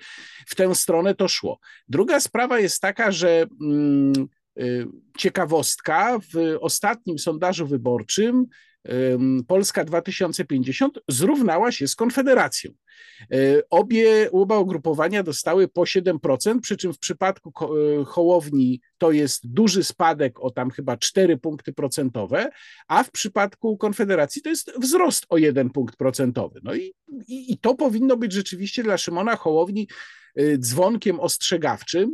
[0.47, 1.59] w tę stronę to szło.
[1.87, 4.13] Druga sprawa jest taka, że mm,
[4.59, 8.45] y, ciekawostka w ostatnim sondażu wyborczym
[9.47, 12.71] Polska 2050 zrównała się z Konfederacją.
[13.31, 13.35] E,
[13.69, 19.83] obie, oba ugrupowania dostały po 7%, przy czym w przypadku e, Hołowni to jest duży
[19.83, 22.49] spadek o tam chyba 4 punkty procentowe,
[22.87, 26.59] a w przypadku Konfederacji to jest wzrost o 1 punkt procentowy.
[26.63, 26.93] No i,
[27.27, 29.87] i, i to powinno być rzeczywiście dla Szymona Hołowni
[30.35, 32.11] e, dzwonkiem ostrzegawczym,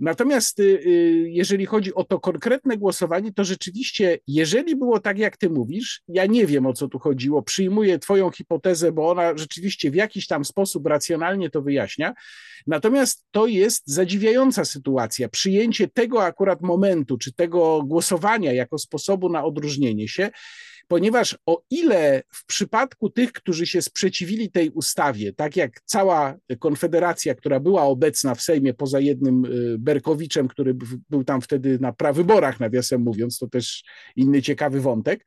[0.00, 5.36] Natomiast y, y, jeżeli chodzi o to konkretne głosowanie, to rzeczywiście, jeżeli było tak, jak
[5.36, 9.90] ty mówisz, ja nie wiem o co tu chodziło, przyjmuję twoją hipotezę, bo ona rzeczywiście
[9.90, 12.14] w jakiś tam sposób racjonalnie to wyjaśnia.
[12.66, 15.28] Natomiast to jest zadziwiająca sytuacja.
[15.28, 20.30] Przyjęcie tego akurat momentu, czy tego głosowania jako sposobu na odróżnienie się,
[20.90, 27.34] ponieważ o ile w przypadku tych, którzy się sprzeciwili tej ustawie, tak jak cała Konfederacja,
[27.34, 30.74] która była obecna w Sejmie poza jednym y, Berkowiczem, który
[31.10, 33.84] był tam wtedy na prawyborach, nawiasem mówiąc, to też
[34.16, 35.24] inny ciekawy wątek,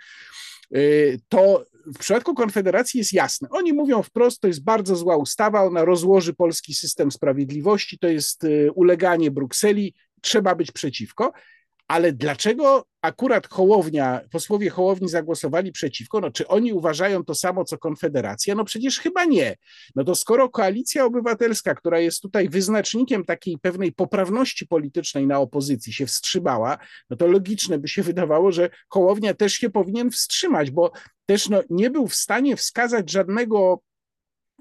[0.75, 3.47] y, to w przypadku Konfederacji jest jasne.
[3.51, 8.43] Oni mówią wprost, to jest bardzo zła ustawa, ona rozłoży polski system sprawiedliwości, to jest
[8.43, 11.33] y, uleganie Brukseli, trzeba być przeciwko.
[11.93, 16.21] Ale dlaczego akurat Hołownia, posłowie Hołowni zagłosowali przeciwko?
[16.21, 18.55] No, czy oni uważają to samo co Konfederacja?
[18.55, 19.55] No przecież chyba nie.
[19.95, 25.93] No to skoro Koalicja Obywatelska, która jest tutaj wyznacznikiem takiej pewnej poprawności politycznej na opozycji,
[25.93, 26.77] się wstrzymała,
[27.09, 30.91] no to logiczne by się wydawało, że Hołownia też się powinien wstrzymać, bo
[31.25, 33.81] też no, nie był w stanie wskazać żadnego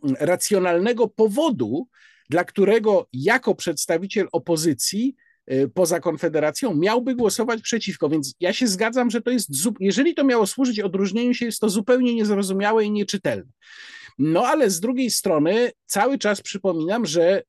[0.04, 1.88] mm, racjonalnego powodu,
[2.30, 5.16] dla którego jako przedstawiciel opozycji
[5.74, 8.08] poza Konfederacją, miałby głosować przeciwko.
[8.08, 9.50] Więc ja się zgadzam, że to jest,
[9.80, 13.52] jeżeli to miało służyć odróżnieniu się, jest to zupełnie niezrozumiałe i nieczytelne.
[14.18, 17.42] No ale z drugiej strony cały czas przypominam, że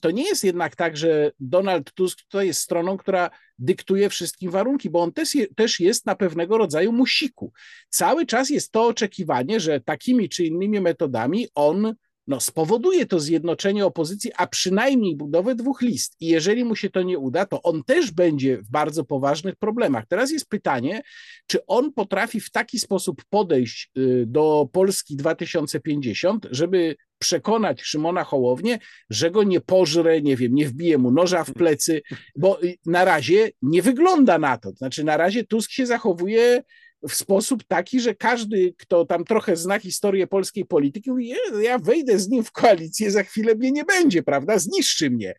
[0.00, 4.90] to nie jest jednak tak, że Donald Tusk to jest stroną, która dyktuje wszystkim warunki,
[4.90, 7.52] bo on też, też jest na pewnego rodzaju musiku.
[7.88, 11.94] Cały czas jest to oczekiwanie, że takimi czy innymi metodami on
[12.26, 16.16] no, spowoduje to zjednoczenie opozycji, a przynajmniej budowę dwóch list.
[16.20, 20.06] I jeżeli mu się to nie uda, to on też będzie w bardzo poważnych problemach.
[20.08, 21.02] Teraz jest pytanie,
[21.46, 28.78] czy on potrafi w taki sposób podejść y, do Polski 2050, żeby przekonać Szymona Hołownię,
[29.10, 32.02] że go nie pożre, nie wiem, nie wbije mu noża w plecy,
[32.36, 34.70] bo y, na razie nie wygląda na to.
[34.70, 36.62] Znaczy, na razie Tusk się zachowuje
[37.08, 42.18] w sposób taki, że każdy, kto tam trochę zna historię polskiej polityki, mówi, ja wejdę
[42.18, 45.34] z nim w koalicję, za chwilę mnie nie będzie, prawda, zniszczy mnie.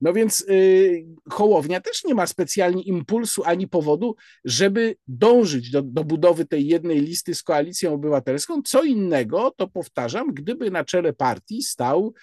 [0.00, 6.04] No więc y, Hołownia też nie ma specjalnie impulsu ani powodu, żeby dążyć do, do
[6.04, 8.62] budowy tej jednej listy z koalicją obywatelską.
[8.62, 12.14] Co innego, to powtarzam, gdyby na czele partii stał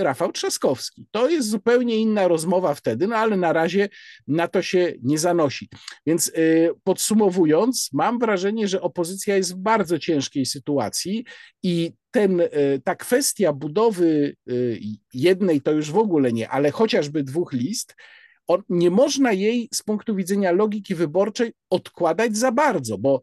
[0.00, 1.06] Rafał Trzaskowski.
[1.10, 3.88] To jest zupełnie inna rozmowa wtedy, no ale na razie
[4.26, 5.68] na to się nie zanosi.
[6.06, 6.32] Więc e,
[6.84, 11.24] podsumowując, mam wrażenie, że opozycja jest w bardzo ciężkiej sytuacji
[11.62, 12.46] i ten, e,
[12.84, 14.36] ta kwestia budowy
[15.14, 17.94] jednej to już w ogóle nie, ale chociażby dwóch list,
[18.68, 23.22] nie można jej z punktu widzenia logiki wyborczej odkładać za bardzo, bo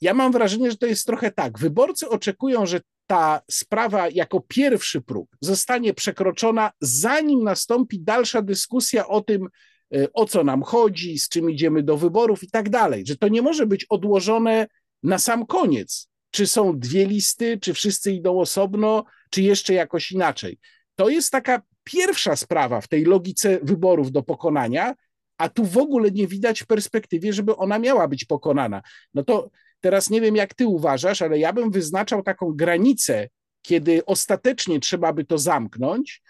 [0.00, 1.58] ja mam wrażenie, że to jest trochę tak.
[1.58, 9.20] Wyborcy oczekują, że ta sprawa jako pierwszy próg zostanie przekroczona, zanim nastąpi dalsza dyskusja o
[9.20, 9.48] tym,
[9.94, 13.06] e, o co nam chodzi, z czym idziemy do wyborów i tak dalej.
[13.06, 14.66] Że to nie może być odłożone
[15.02, 16.08] na sam koniec.
[16.30, 20.58] Czy są dwie listy, czy wszyscy idą osobno, czy jeszcze jakoś inaczej.
[20.94, 24.94] To jest taka pierwsza sprawa w tej logice wyborów do pokonania,
[25.38, 28.82] a tu w ogóle nie widać w perspektywie, żeby ona miała być pokonana.
[29.14, 33.28] No to Teraz nie wiem, jak ty uważasz, ale ja bym wyznaczał taką granicę,
[33.62, 36.22] kiedy ostatecznie trzeba by to zamknąć,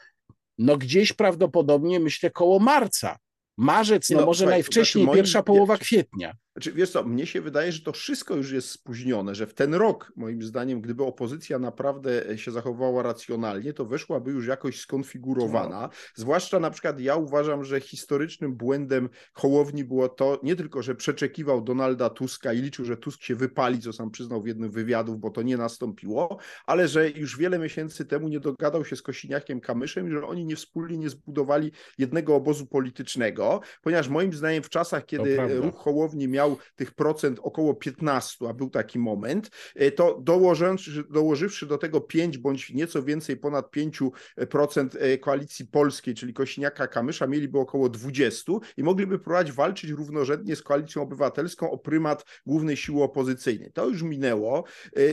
[0.58, 3.18] no gdzieś prawdopodobnie myślę koło marca.
[3.58, 6.34] Marzec, no, no może najwcześniej, znaczy pierwsza połowa kwietnia.
[6.58, 9.74] Znaczy, wiesz co, mnie się wydaje, że to wszystko już jest spóźnione, że w ten
[9.74, 15.80] rok, moim zdaniem, gdyby opozycja naprawdę się zachowała racjonalnie, to weszłaby już jakoś skonfigurowana.
[15.80, 15.88] No.
[16.14, 21.62] Zwłaszcza na przykład ja uważam, że historycznym błędem Hołowni było to nie tylko, że przeczekiwał
[21.62, 25.30] Donalda Tuska i liczył, że Tusk się wypali, co sam przyznał w jednym wywiadów, bo
[25.30, 30.08] to nie nastąpiło, ale że już wiele miesięcy temu nie dogadał się z Kosiniakiem Kamyszem
[30.08, 35.06] i że oni nie wspólnie nie zbudowali jednego obozu politycznego, ponieważ moim zdaniem w czasach,
[35.06, 39.50] kiedy ruch Hołowni miał tych procent około 15, a był taki moment,
[39.96, 47.28] to dołożywszy, dołożywszy do tego 5 bądź nieco więcej ponad 5% koalicji polskiej, czyli Kośniaka-Kamysza,
[47.28, 53.02] mieliby około 20 i mogliby próbować walczyć równorzędnie z koalicją obywatelską o prymat głównej siły
[53.02, 53.72] opozycyjnej.
[53.72, 54.64] To już minęło.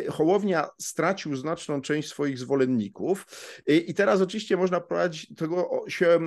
[0.10, 3.26] Hołownia stracił znaczną część swoich zwolenników
[3.68, 6.20] i teraz oczywiście można prowadzić tego się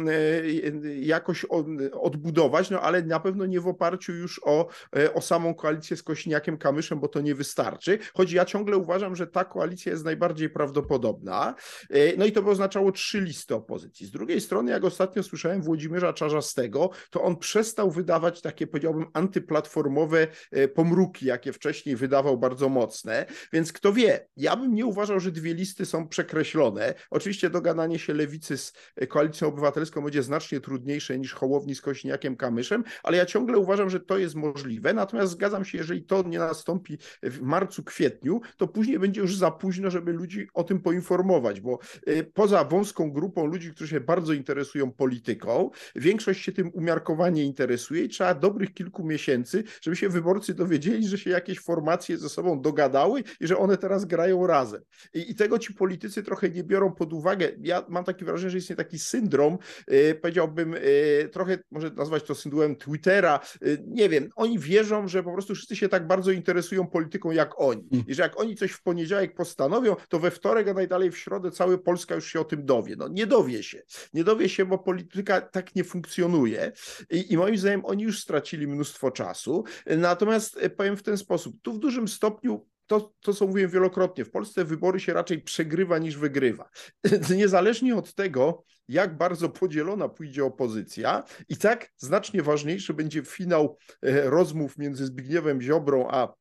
[1.00, 1.44] jakoś
[1.92, 6.02] odbudować, no ale na pewno nie w oparciu już o, e, o samą koalicję z
[6.02, 7.98] Kośniakiem Kamyszem, bo to nie wystarczy.
[8.14, 11.54] Choć ja ciągle uważam, że ta koalicja jest najbardziej prawdopodobna.
[11.90, 14.06] E, no i to by oznaczało trzy listy opozycji.
[14.06, 20.26] Z drugiej strony, jak ostatnio słyszałem Włodzimierza Czarzastego, to on przestał wydawać takie, powiedziałbym, antyplatformowe
[20.50, 23.26] e, pomruki, jakie wcześniej wydawał bardzo mocne.
[23.52, 26.94] Więc kto wie, ja bym nie uważał, że dwie listy są przekreślone.
[27.10, 28.72] Oczywiście dogadanie się lewicy z
[29.08, 34.00] koalicją obywatelską będzie znacznie trudniejsze niż Hołowni z Kośniakiem Kamyszem, ale ja ciągle uważam, że
[34.00, 34.77] to jest możliwe.
[34.94, 39.50] Natomiast zgadzam się, jeżeli to nie nastąpi w marcu, kwietniu, to później będzie już za
[39.50, 44.32] późno, żeby ludzi o tym poinformować, bo y, poza wąską grupą ludzi, którzy się bardzo
[44.32, 50.54] interesują polityką, większość się tym umiarkowanie interesuje i trzeba dobrych kilku miesięcy, żeby się wyborcy
[50.54, 54.82] dowiedzieli, że się jakieś formacje ze sobą dogadały i że one teraz grają razem.
[55.14, 57.48] I, i tego ci politycy trochę nie biorą pod uwagę.
[57.60, 59.58] Ja mam takie wrażenie, że istnieje taki syndrom,
[59.92, 63.40] y, powiedziałbym, y, trochę może nazwać to syndromem Twittera,
[63.86, 67.88] nie wiem, oni wierzą, że po prostu wszyscy się tak bardzo interesują polityką jak oni.
[67.92, 68.04] Mm.
[68.06, 71.50] I że jak oni coś w poniedziałek postanowią, to we wtorek, a najdalej w środę
[71.50, 72.96] cała Polska już się o tym dowie.
[72.96, 73.82] No nie dowie się.
[74.14, 76.72] Nie dowie się, bo polityka tak nie funkcjonuje.
[77.10, 79.64] I, i moim zdaniem oni już stracili mnóstwo czasu.
[79.86, 84.24] Natomiast e, powiem w ten sposób, tu w dużym stopniu to, to, co mówiłem wielokrotnie,
[84.24, 86.70] w Polsce wybory się raczej przegrywa niż wygrywa.
[87.36, 94.30] Niezależnie od tego, jak bardzo podzielona pójdzie opozycja, i tak znacznie ważniejszy będzie finał e,
[94.30, 96.34] rozmów między Zbigniewem Ziobrą a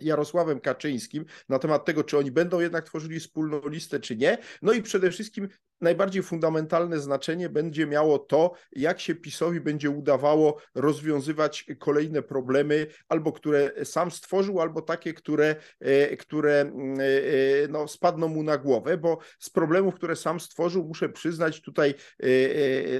[0.00, 4.38] Jarosławem Kaczyńskim na temat tego, czy oni będą jednak tworzyli wspólną listę, czy nie.
[4.62, 5.48] No i przede wszystkim
[5.80, 13.32] najbardziej fundamentalne znaczenie będzie miało to, jak się PiSowi będzie udawało rozwiązywać kolejne problemy, albo
[13.32, 18.58] które sam stworzył, albo takie, które, e, które mm, e, e, no, spadną mu na
[18.58, 21.94] głowę, bo z problemów, które sam stworzył, muszę przyznać tutaj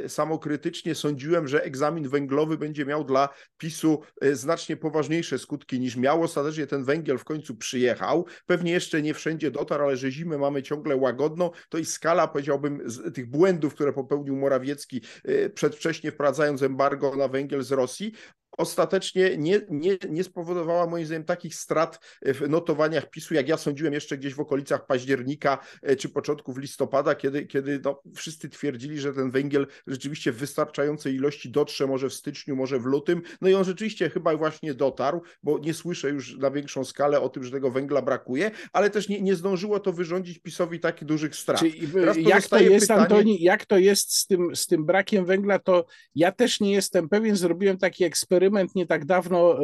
[0.09, 4.01] samokrytycznie sądziłem, że egzamin węglowy będzie miał dla PiSu
[4.33, 6.23] znacznie poważniejsze skutki niż miał.
[6.23, 8.27] Ostatecznie ten węgiel w końcu przyjechał.
[8.47, 12.70] Pewnie jeszcze nie wszędzie dotarł, ale że zimę mamy ciągle łagodną, to i skala, powiedziałbym,
[12.85, 18.13] z tych błędów, które popełnił Morawiecki e, przedwcześnie wprowadzając embargo na węgiel z Rosji,
[18.59, 23.93] ostatecznie nie, nie, nie spowodowała moim zdaniem takich strat w notowaniach PiSu, jak ja sądziłem
[23.93, 29.13] jeszcze gdzieś w okolicach października e, czy początków listopada, kiedy, kiedy no, wszyscy twierdzili, że
[29.13, 33.23] ten węgiel rzeczywiście w wystarczającej ilości dotrze może w styczniu, może w lutym.
[33.41, 37.29] No i on rzeczywiście chyba właśnie dotarł, bo nie słyszę już na większą skalę o
[37.29, 41.37] tym, że tego węgla brakuje, ale też nie, nie zdążyło to wyrządzić PiSowi takich dużych
[41.37, 41.61] strat.
[41.61, 43.03] Czyli jak to jest, pytanie...
[43.03, 47.09] Antoni, jak to jest z tym, z tym brakiem węgla, to ja też nie jestem
[47.09, 47.37] pewien.
[47.37, 49.59] Zrobiłem taki eksperyment eksperyment nie tak dawno.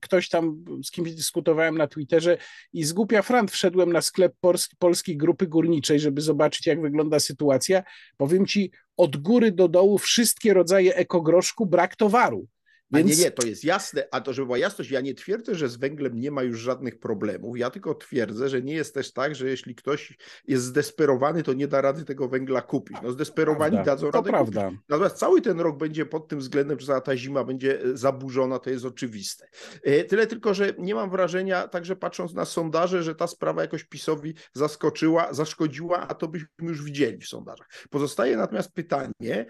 [0.00, 2.38] Ktoś tam z kimś dyskutowałem na Twitterze
[2.72, 7.20] i z głupia frant wszedłem na sklep Polski, Polskiej Grupy Górniczej, żeby zobaczyć, jak wygląda
[7.20, 7.82] sytuacja.
[8.16, 12.46] Powiem ci, od góry do dołu wszystkie rodzaje ekogroszku, brak towaru.
[12.90, 13.18] Więc...
[13.18, 14.08] Nie, nie, to jest jasne.
[14.10, 16.98] A to, żeby była jasność, ja nie twierdzę, że z węglem nie ma już żadnych
[16.98, 17.58] problemów.
[17.58, 21.68] Ja tylko twierdzę, że nie jest też tak, że jeśli ktoś jest zdesperowany, to nie
[21.68, 22.96] da rady tego węgla kupić.
[23.02, 23.92] No zdesperowani prawda.
[23.92, 24.64] dadzą to radę prawda.
[24.64, 24.80] Kupić.
[24.88, 28.84] Natomiast cały ten rok będzie pod tym względem, że ta zima będzie zaburzona, to jest
[28.84, 29.48] oczywiste.
[29.82, 33.84] E, tyle tylko, że nie mam wrażenia, także patrząc na sondaże, że ta sprawa jakoś
[33.84, 37.68] PiSowi zaskoczyła, zaszkodziła, a to byśmy już widzieli w sondażach.
[37.90, 39.46] Pozostaje natomiast pytanie,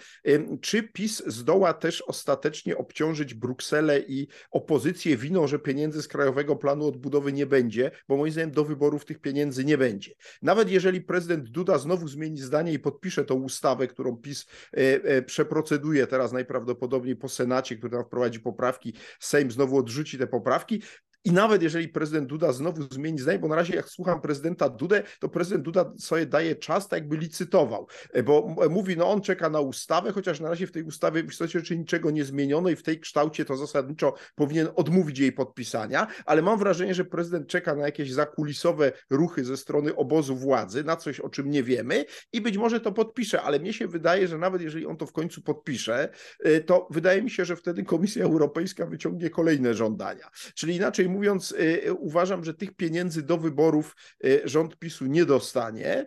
[0.60, 6.86] czy PiS zdoła też ostatecznie obciążyć Brukselę i opozycję winą, że pieniędzy z Krajowego Planu
[6.86, 10.14] Odbudowy nie będzie, bo moim zdaniem do wyborów tych pieniędzy nie będzie.
[10.42, 15.22] Nawet jeżeli prezydent Duda znowu zmieni zdanie i podpisze tą ustawę, którą PiS e, e,
[15.22, 20.82] przeproceduje teraz najprawdopodobniej po Senacie, który tam wprowadzi poprawki, Sejm znowu odrzuci te poprawki,
[21.24, 25.02] i nawet jeżeli prezydent Duda znowu zmieni zdanie, bo na razie jak słucham prezydenta Dudę,
[25.20, 29.50] to prezydent Duda sobie daje czas, tak jakby licytował, e, bo mówi, no on czeka
[29.50, 32.76] na ustawę, chociaż na razie w tej ustawie w istocie rzeczy niczego nie zmieniono i
[32.76, 37.74] w tej kształcie to zasadniczo powinien odmówić jej podpisania, ale mam wrażenie, że prezydent czeka
[37.74, 42.40] na jakieś zakulisowe ruchy ze strony obozu władzy, na coś, o czym nie wiemy i
[42.40, 45.42] być może to podpisze, ale mnie się wydaje, że nawet jeżeli on to w końcu
[45.42, 46.08] podpisze,
[46.44, 50.30] e, to wydaje mi się, że wtedy Komisja Europejska wyciągnie kolejne żądania.
[50.54, 51.54] Czyli inaczej inaczej mówiąc,
[51.98, 53.96] uważam, że tych pieniędzy do wyborów
[54.44, 56.06] rząd PiSu nie dostanie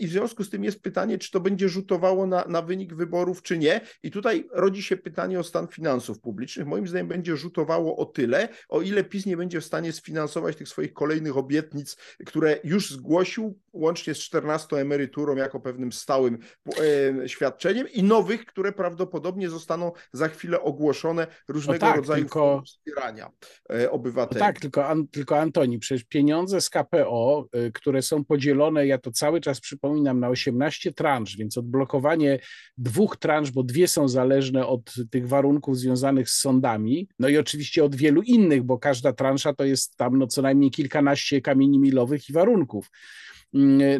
[0.00, 3.42] i w związku z tym jest pytanie, czy to będzie rzutowało na, na wynik wyborów,
[3.42, 3.80] czy nie.
[4.02, 6.66] I tutaj rodzi się pytanie o stan finansów publicznych.
[6.66, 10.68] Moim zdaniem będzie rzutowało o tyle, o ile PiS nie będzie w stanie sfinansować tych
[10.68, 11.96] swoich kolejnych obietnic,
[12.26, 16.38] które już zgłosił, łącznie z 14 emeryturą jako pewnym stałym
[17.22, 22.62] e, świadczeniem i nowych, które prawdopodobnie zostaną za chwilę ogłoszone różnego no tak, rodzaju tylko...
[22.66, 23.30] wspierania
[23.72, 24.40] e, obywateli.
[24.40, 29.10] No tak, tylko, tylko Antoni, przecież pieniądze z KPO, y, które są podzielone, ja to
[29.10, 32.38] cały czas przypominam, na 18 transz, więc odblokowanie
[32.78, 37.84] dwóch transz, bo dwie są zależne od tych warunków związanych z sądami, no i oczywiście
[37.84, 42.28] od wielu innych, bo każda transza to jest tam no co najmniej kilkanaście kamieni milowych
[42.28, 42.90] i warunków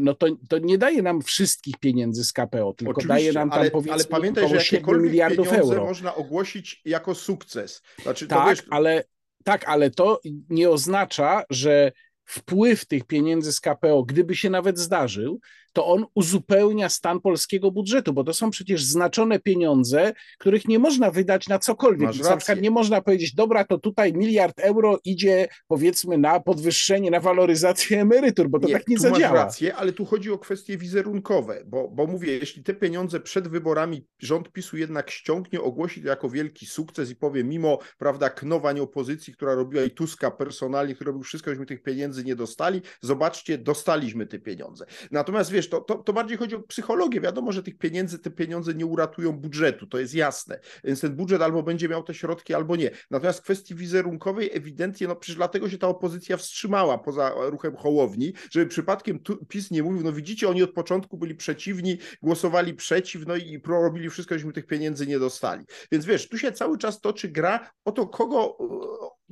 [0.01, 3.61] no to, to nie daje nam wszystkich pieniędzy z KPO, tylko Oczywiście, daje nam tam
[3.61, 5.85] ale, powiedzmy ale pamiętaj, że jakiekolwiek miliardów euro.
[5.85, 7.83] można ogłosić jako sukces.
[8.03, 8.67] Znaczy, tak, wiesz...
[8.71, 9.05] ale,
[9.45, 10.21] tak, ale to
[10.51, 11.93] nie oznacza, że
[12.25, 15.41] wpływ tych pieniędzy z KPO, gdyby się nawet zdarzył,
[15.73, 21.11] to on uzupełnia stan polskiego budżetu, bo to są przecież znaczone pieniądze, których nie można
[21.11, 22.17] wydać na cokolwiek.
[22.25, 27.21] Na przykład nie można powiedzieć, dobra, to tutaj miliard euro idzie powiedzmy na podwyższenie, na
[27.21, 29.35] waloryzację emerytur, bo to nie, tak nie tu zadziała.
[29.35, 33.49] Masz rację, ale tu chodzi o kwestie wizerunkowe, bo, bo mówię, jeśli te pieniądze przed
[33.49, 38.81] wyborami rząd PiSu jednak ściągnie, ogłosi to jako wielki sukces i powie, mimo prawda, knowań
[38.81, 43.59] opozycji, która robiła i Tuska personalnie, który robił wszystko, żebyśmy tych pieniędzy nie dostali, zobaczcie,
[43.59, 44.87] dostaliśmy te pieniądze.
[45.11, 47.21] Natomiast wiesz, to, to, to bardziej chodzi o psychologię.
[47.21, 50.61] Wiadomo, że tych pieniędzy, te pieniądze nie uratują budżetu, to jest jasne.
[50.85, 52.91] Więc ten budżet albo będzie miał te środki, albo nie.
[53.11, 58.33] Natomiast w kwestii wizerunkowej ewidentnie, no przecież dlatego się ta opozycja wstrzymała poza ruchem Hołowni,
[58.51, 63.27] żeby przypadkiem tu, PiS nie mówił, no widzicie, oni od początku byli przeciwni, głosowali przeciw,
[63.27, 65.65] no i robili wszystko, żebyśmy tych pieniędzy nie dostali.
[65.93, 68.57] Więc wiesz, tu się cały czas toczy gra o to, kogo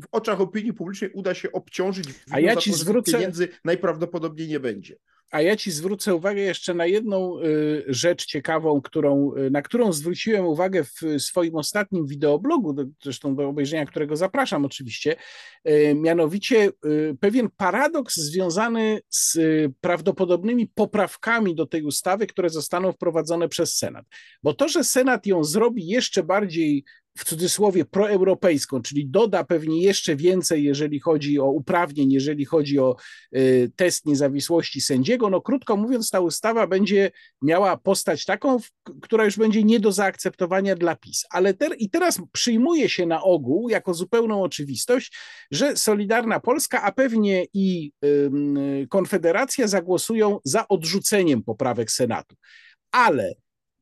[0.03, 3.13] w oczach opinii publicznej uda się obciążyć, a ja ci zwrócę...
[3.13, 4.97] pieniędzy najprawdopodobniej nie będzie.
[5.31, 9.93] A ja ci zwrócę uwagę jeszcze na jedną y, rzecz ciekawą, którą, y, na którą
[9.93, 15.17] zwróciłem uwagę w swoim ostatnim wideoblogu, zresztą do obejrzenia którego zapraszam oczywiście,
[15.69, 16.71] y, mianowicie
[17.21, 19.39] pewien paradoks związany z
[19.81, 24.07] prawdopodobnymi poprawkami do tej ustawy, które zostaną wprowadzone przez Senat.
[24.43, 26.85] Bo to, że Senat ją zrobi jeszcze bardziej
[27.17, 32.97] w cudzysłowie proeuropejską, czyli doda pewnie jeszcze więcej, jeżeli chodzi o uprawnień, jeżeli chodzi o
[33.37, 35.31] y, test niezawisłości sędziego.
[35.31, 37.11] No krótko mówiąc, ta ustawa będzie
[37.43, 38.59] miała postać taką,
[39.03, 41.25] która już będzie nie do zaakceptowania dla PiS.
[41.31, 45.17] Ale ter i teraz przyjmuje się na ogół jako zupełną oczywistość,
[45.51, 47.93] że Solidarna Polska, a pewnie i
[48.89, 52.37] Konfederacja zagłosują za odrzuceniem poprawek Senatu.
[52.91, 53.35] Ale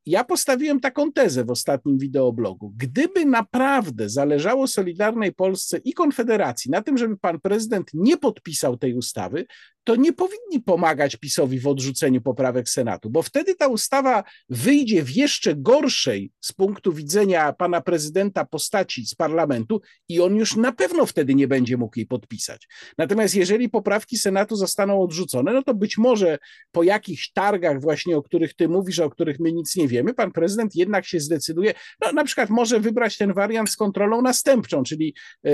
[0.06, 2.72] ja postawiłem taką tezę w ostatnim wideoblogu.
[2.76, 8.94] Gdyby naprawdę zależało Solidarnej Polsce i Konfederacji na tym, żeby pan prezydent nie podpisał tej
[8.94, 9.46] ustawy,
[9.84, 15.10] to nie powinni pomagać PiSowi w odrzuceniu poprawek Senatu, bo wtedy ta ustawa wyjdzie w
[15.10, 21.06] jeszcze gorszej z punktu widzenia pana prezydenta postaci z parlamentu i on już na pewno
[21.06, 22.68] wtedy nie będzie mógł jej podpisać.
[22.98, 26.38] Natomiast jeżeli poprawki Senatu zostaną odrzucone, no to być może
[26.72, 30.32] po jakichś targach właśnie, o których ty mówisz, o których my nic nie wiemy, pan
[30.32, 35.14] prezydent jednak się zdecyduje, no na przykład może wybrać ten wariant z kontrolą następczą, czyli
[35.44, 35.50] e,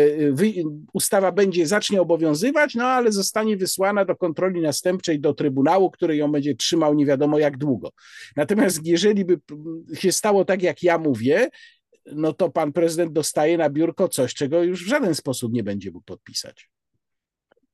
[0.92, 6.32] ustawa będzie, zacznie obowiązywać, no ale zostanie wysłana do kontroli następczej do Trybunału, który ją
[6.32, 7.90] będzie trzymał nie wiadomo jak długo.
[8.36, 9.40] Natomiast jeżeli by
[9.94, 11.48] się stało tak, jak ja mówię,
[12.06, 15.90] no to pan prezydent dostaje na biurko coś, czego już w żaden sposób nie będzie
[15.90, 16.68] mógł podpisać.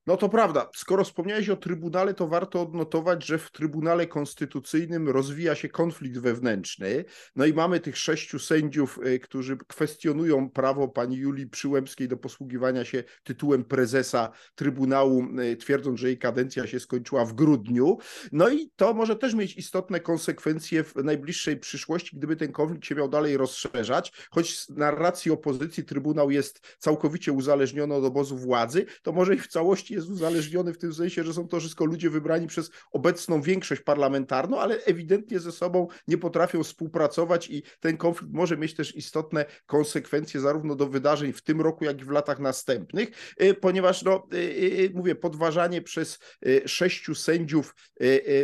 [0.06, 0.68] No to prawda.
[0.74, 7.04] Skoro wspomniałeś o Trybunale, to warto odnotować, że w Trybunale Konstytucyjnym rozwija się konflikt wewnętrzny.
[7.36, 12.84] No i mamy tych sześciu sędziów, y, którzy kwestionują prawo pani Julii Przyłębskiej do posługiwania
[12.84, 17.98] się tytułem prezesa Trybunału, y, twierdząc, że jej kadencja się skończyła w grudniu.
[18.32, 22.94] No i to może też mieć istotne konsekwencje w najbliższej przyszłości, gdyby ten konflikt się
[22.94, 24.12] miał dalej rozszerzać.
[24.30, 29.46] Choć z narracji opozycji Trybunał jest całkowicie uzależniony od obozu władzy, to może i w
[29.46, 33.80] całości jest uzależniony w tym sensie, że są to wszystko ludzie wybrani przez obecną większość
[33.80, 39.44] parlamentarną, ale ewidentnie ze sobą nie potrafią współpracować i ten konflikt może mieć też istotne
[39.66, 43.08] konsekwencje zarówno do wydarzeń w tym roku, jak i w latach następnych,
[43.42, 46.18] y, ponieważ no, y, y, mówię, podważanie przez
[46.66, 47.74] sześciu sędziów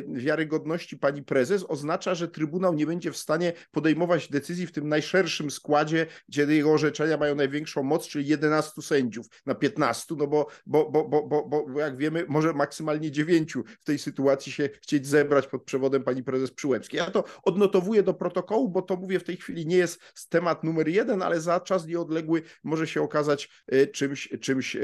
[0.09, 5.51] wiarygodności pani prezes oznacza, że Trybunał nie będzie w stanie podejmować decyzji w tym najszerszym
[5.51, 10.91] składzie, gdzie jego orzeczenia mają największą moc, czyli 11 sędziów na 15, no bo, bo,
[10.91, 15.47] bo, bo, bo, bo jak wiemy, może maksymalnie dziewięciu w tej sytuacji się chcieć zebrać
[15.47, 16.99] pod przewodem pani prezes Przyłębskiej.
[16.99, 20.89] Ja to odnotowuję do protokołu, bo to mówię w tej chwili nie jest temat numer
[20.89, 23.51] jeden, ale za czas nieodległy może się okazać
[23.93, 24.77] czymś, czymś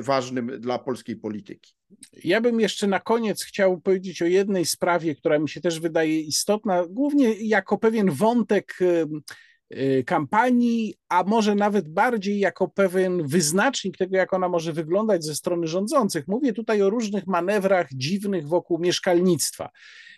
[0.00, 1.74] ważnym dla polskiej polityki.
[2.24, 6.20] Ja bym jeszcze na koniec chciał powiedzieć o jednej sprawie, która mi się też wydaje
[6.20, 8.78] istotna, głównie jako pewien wątek
[10.06, 15.66] kampanii, a może nawet bardziej jako pewien wyznacznik tego, jak ona może wyglądać ze strony
[15.66, 16.28] rządzących.
[16.28, 19.70] Mówię tutaj o różnych manewrach dziwnych wokół mieszkalnictwa.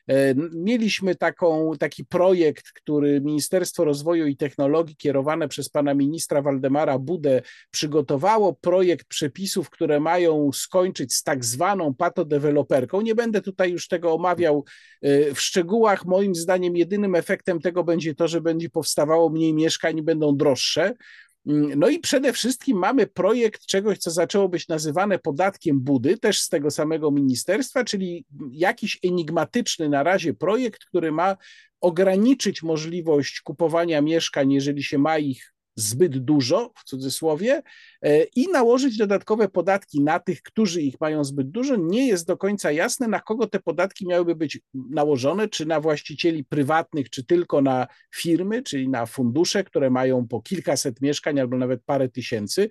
[0.08, 6.98] E, mieliśmy taką, taki projekt, który Ministerstwo Rozwoju i Technologii, kierowane przez pana ministra Waldemara
[6.98, 13.00] Budę, przygotowało projekt przepisów, które mają skończyć z tak zwaną patodeweloperką.
[13.00, 14.64] Nie będę tutaj już tego omawiał
[15.02, 16.04] e, w szczegółach.
[16.04, 20.94] Moim zdaniem, jedynym efektem tego będzie to, że będzie powstawało mniej mieszkań i będą droższe.
[21.46, 26.40] Mm, no i przede wszystkim mamy projekt czegoś, co zaczęło być nazywane podatkiem Budy, też
[26.40, 31.36] z tego samego ministerstwa, czyli jakiś enigmatyczny na razie projekt, który ma
[31.80, 37.62] ograniczyć możliwość kupowania mieszkań, jeżeli się ma ich zbyt dużo, w cudzysłowie,
[38.02, 41.76] e, i nałożyć dodatkowe podatki na tych, którzy ich mają zbyt dużo.
[41.76, 46.44] Nie jest do końca jasne, na kogo te podatki miałyby być nałożone, czy na właścicieli
[46.44, 51.82] prywatnych, czy tylko na firmy, czyli na fundusze, które mają po kilkaset mieszkań albo nawet
[51.84, 52.68] parę tysięcy.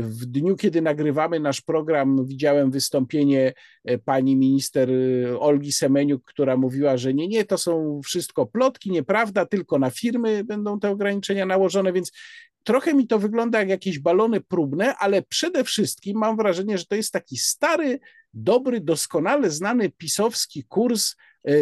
[0.00, 3.52] W dniu, kiedy nagrywamy nasz program, widziałem wystąpienie
[3.84, 8.90] e, pani minister e, Olgi Semeniuk, która mówiła, że nie, nie, to są wszystko plotki,
[8.90, 12.12] nieprawda, tylko na firmy będą te ograniczenia nałożone, więc
[12.64, 16.94] trochę mi to wygląda jak jakieś balony próbne, ale przede wszystkim mam wrażenie, że to
[16.94, 18.00] jest taki stary,
[18.34, 21.14] dobry, doskonale znany pisowski kurs
[21.48, 21.52] e,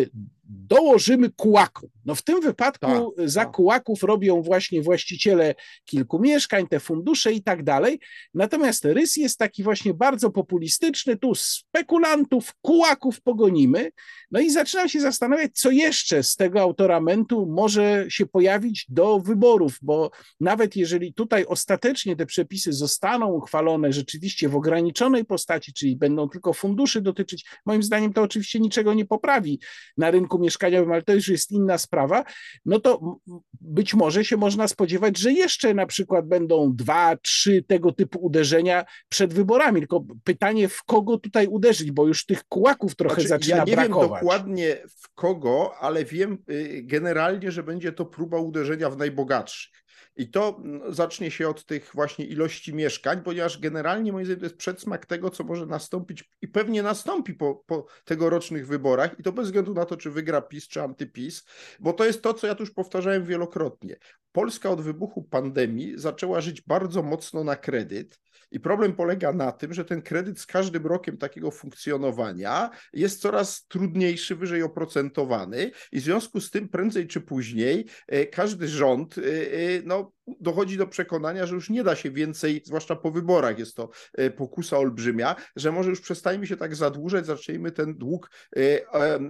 [0.49, 1.91] dołożymy kułakom.
[2.05, 3.53] No w tym wypadku tak, za tak.
[3.53, 8.01] kułaków robią właśnie właściciele kilku mieszkań, te fundusze i tak dalej.
[8.35, 13.91] Natomiast rys jest taki właśnie bardzo populistyczny, tu spekulantów, kułaków pogonimy.
[14.31, 19.79] No i zaczynam się zastanawiać, co jeszcze z tego autoramentu może się pojawić do wyborów,
[19.83, 26.29] bo nawet jeżeli tutaj ostatecznie te przepisy zostaną uchwalone rzeczywiście w ograniczonej postaci, czyli będą
[26.29, 29.61] tylko funduszy dotyczyć, moim zdaniem to oczywiście niczego nie poprawi
[29.97, 32.25] na rynku rynku mieszkaniowym, ale to już jest inna sprawa,
[32.65, 33.19] no to
[33.61, 38.85] być może się można spodziewać, że jeszcze na przykład będą dwa, trzy tego typu uderzenia
[39.09, 39.81] przed wyborami.
[39.81, 43.77] Tylko pytanie, w kogo tutaj uderzyć, bo już tych kułaków trochę znaczy, zaczyna brakować.
[43.77, 44.11] Ja nie brakować.
[44.11, 49.86] wiem dokładnie w kogo, ale wiem y, generalnie, że będzie to próba uderzenia w najbogatszych.
[50.17, 54.47] I to mm, zacznie się od tych właśnie ilości mieszkań, ponieważ generalnie moim zdaniem to
[54.47, 59.33] jest przedsmak tego, co może nastąpić i pewnie nastąpi po, po tegorocznych wyborach i to
[59.33, 61.45] bez względu na to, czy wygra PiS, czy antyPiS,
[61.81, 63.97] bo to jest to, co ja tu już powtarzałem wielokrotnie.
[64.33, 68.19] Polska od wybuchu pandemii zaczęła żyć bardzo mocno na kredyt
[68.51, 73.67] i problem polega na tym, że ten kredyt z każdym rokiem takiego funkcjonowania jest coraz
[73.67, 75.71] trudniejszy, wyżej oprocentowany.
[75.93, 80.77] I w związku z tym prędzej czy później e, każdy rząd e, e, no, dochodzi
[80.77, 83.91] do przekonania, że już nie da się więcej, zwłaszcza po wyborach jest to
[84.37, 88.31] pokusa olbrzymia, że może już przestajmy się tak zadłużać, zacznijmy ten dług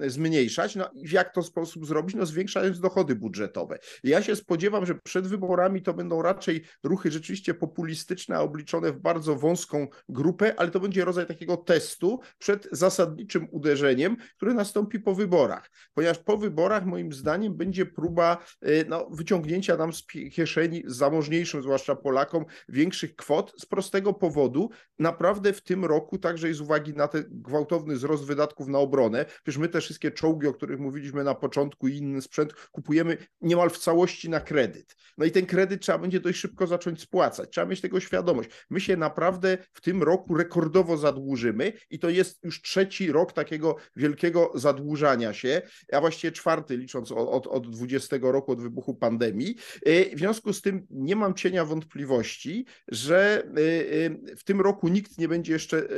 [0.06, 0.76] zmniejszać.
[0.76, 2.16] No i w jak to sposób zrobić?
[2.16, 3.78] No zwiększając dochody budżetowe.
[4.04, 9.36] Ja się spodziewam, że przed wyborami to będą raczej ruchy rzeczywiście populistyczne, obliczone w bardzo
[9.36, 15.70] wąską grupę, ale to będzie rodzaj takiego testu przed zasadniczym uderzeniem, które nastąpi po wyborach.
[15.94, 18.44] Ponieważ po wyborach, moim zdaniem, będzie próba
[18.88, 24.70] no, wyciągnięcia nam z kieszeni zamożniejszym, zwłaszcza Polakom, większych kwot z prostego powodu.
[24.98, 29.24] Naprawdę w tym roku, także i z uwagi na ten gwałtowny wzrost wydatków na obronę,
[29.24, 33.70] przecież my te wszystkie czołgi, o których mówiliśmy na początku i inny sprzęt kupujemy niemal
[33.70, 34.96] w całości na kredyt.
[35.18, 37.50] No i ten kredyt trzeba będzie dość szybko zacząć spłacać.
[37.50, 38.50] Trzeba mieć tego świadomość.
[38.70, 43.76] My się naprawdę w tym roku rekordowo zadłużymy i to jest już trzeci rok takiego
[43.96, 45.62] wielkiego zadłużania się,
[45.92, 49.56] a właściwie czwarty licząc od, od, od 20 roku, od wybuchu pandemii.
[49.86, 54.88] E, w związku z tym nie mam cienia wątpliwości, że e, e, w tym roku
[54.88, 55.88] nikt nie będzie jeszcze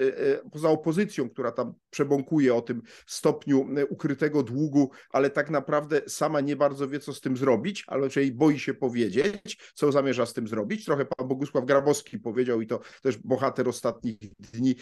[0.53, 6.57] poza opozycją, która tam przebąkuje o tym stopniu ukrytego długu, ale tak naprawdę sama nie
[6.57, 10.49] bardzo wie, co z tym zrobić, ale raczej boi się powiedzieć, co zamierza z tym
[10.49, 10.85] zrobić.
[10.85, 14.77] Trochę pan Bogusław Grabowski powiedział i to też bohater ostatnich dni,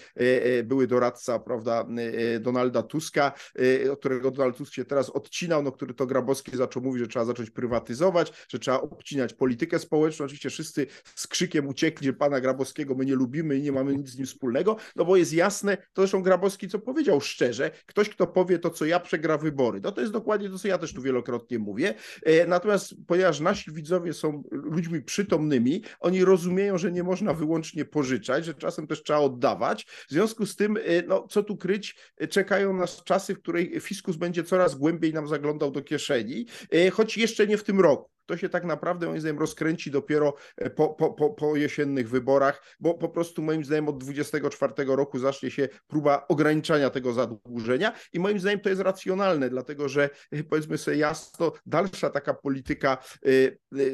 [0.65, 1.87] były doradca, prawda,
[2.41, 3.33] Donalda Tuska,
[3.93, 7.25] od którego Donald Tusk się teraz odcinał, no który to Grabowski zaczął mówić, że trzeba
[7.25, 12.95] zacząć prywatyzować, że trzeba obcinać politykę społeczną oczywiście wszyscy z krzykiem uciekli, że pana Grabowskiego
[12.95, 16.03] my nie lubimy i nie mamy nic z nim wspólnego, no bo jest jasne, to
[16.03, 20.01] zresztą Grabowski co powiedział szczerze, ktoś kto powie to, co ja przegra wybory, no to
[20.01, 24.43] jest dokładnie to, co ja też tu wielokrotnie mówię, e, natomiast ponieważ nasi widzowie są
[24.51, 30.11] ludźmi przytomnymi, oni rozumieją, że nie można wyłącznie pożyczać, że czasem też trzeba oddawać, w
[30.11, 34.17] związku z tym, e, no co tu kryć, e, czekają nas czasy, w której fiskus
[34.17, 36.47] będzie coraz głębiej nam zaglądał do kieszeni,
[36.93, 40.71] choć jeszcze nie w tym roku to się tak naprawdę moim zdaniem rozkręci dopiero e,
[40.71, 45.51] po, po, po, po jesiennych wyborach, bo po prostu moim zdaniem od 2024 roku zacznie
[45.51, 50.79] się próba ograniczania tego zadłużenia i moim zdaniem to jest racjonalne, dlatego że e, powiedzmy
[50.79, 53.31] sobie jasno, dalsza taka polityka e,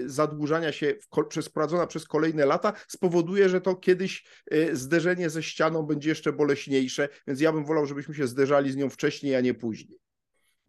[0.06, 0.94] zadłużania się
[1.28, 4.24] przez, prowadzona przez kolejne lata spowoduje, że to kiedyś
[4.72, 8.90] zderzenie ze ścianą będzie jeszcze boleśniejsze, więc ja bym wolał, żebyśmy się zderzali z nią
[8.90, 10.11] wcześniej, a nie później.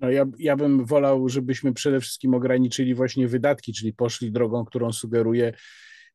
[0.04, 4.92] No ja, ja bym wolał, żebyśmy przede wszystkim ograniczyli właśnie wydatki, czyli poszli drogą, którą
[4.92, 5.54] sugeruje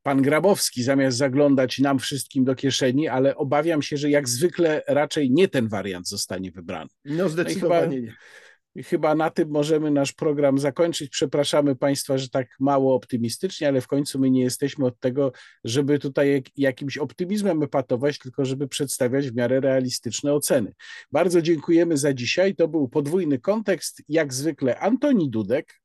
[0.02, 5.30] pan Grabowski, zamiast zaglądać nam wszystkim do kieszeni, ale obawiam się, że jak zwykle raczej
[5.30, 6.90] nie ten wariant zostanie wybrany.
[7.04, 8.14] No zdecydowanie no nie.
[8.78, 11.10] I chyba na tym możemy nasz program zakończyć.
[11.10, 15.32] Przepraszamy Państwa, że tak mało optymistycznie, ale w końcu my nie jesteśmy od tego,
[15.64, 20.74] żeby tutaj jakimś optymizmem epatować, tylko żeby przedstawiać w miarę realistyczne oceny.
[21.12, 22.54] Bardzo dziękujemy za dzisiaj.
[22.54, 24.02] To był podwójny kontekst.
[24.08, 25.80] Jak zwykle Antoni Dudek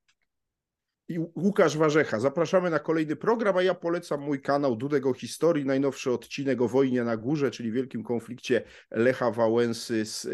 [1.08, 2.20] i Łukasz Warzecha.
[2.20, 7.04] Zapraszamy na kolejny program, a ja polecam mój kanał Dudego Historii, najnowszy odcinek o wojnie
[7.04, 10.30] na górze, czyli wielkim konflikcie Lecha Wałęsy z e,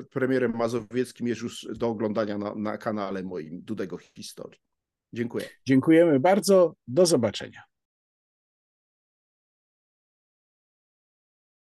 [0.00, 4.60] e, premierem mazowieckim jest już do oglądania na, na kanale moim Dudego Historii.
[5.12, 5.44] Dziękuję.
[5.66, 6.74] Dziękujemy bardzo.
[6.86, 7.69] Do zobaczenia.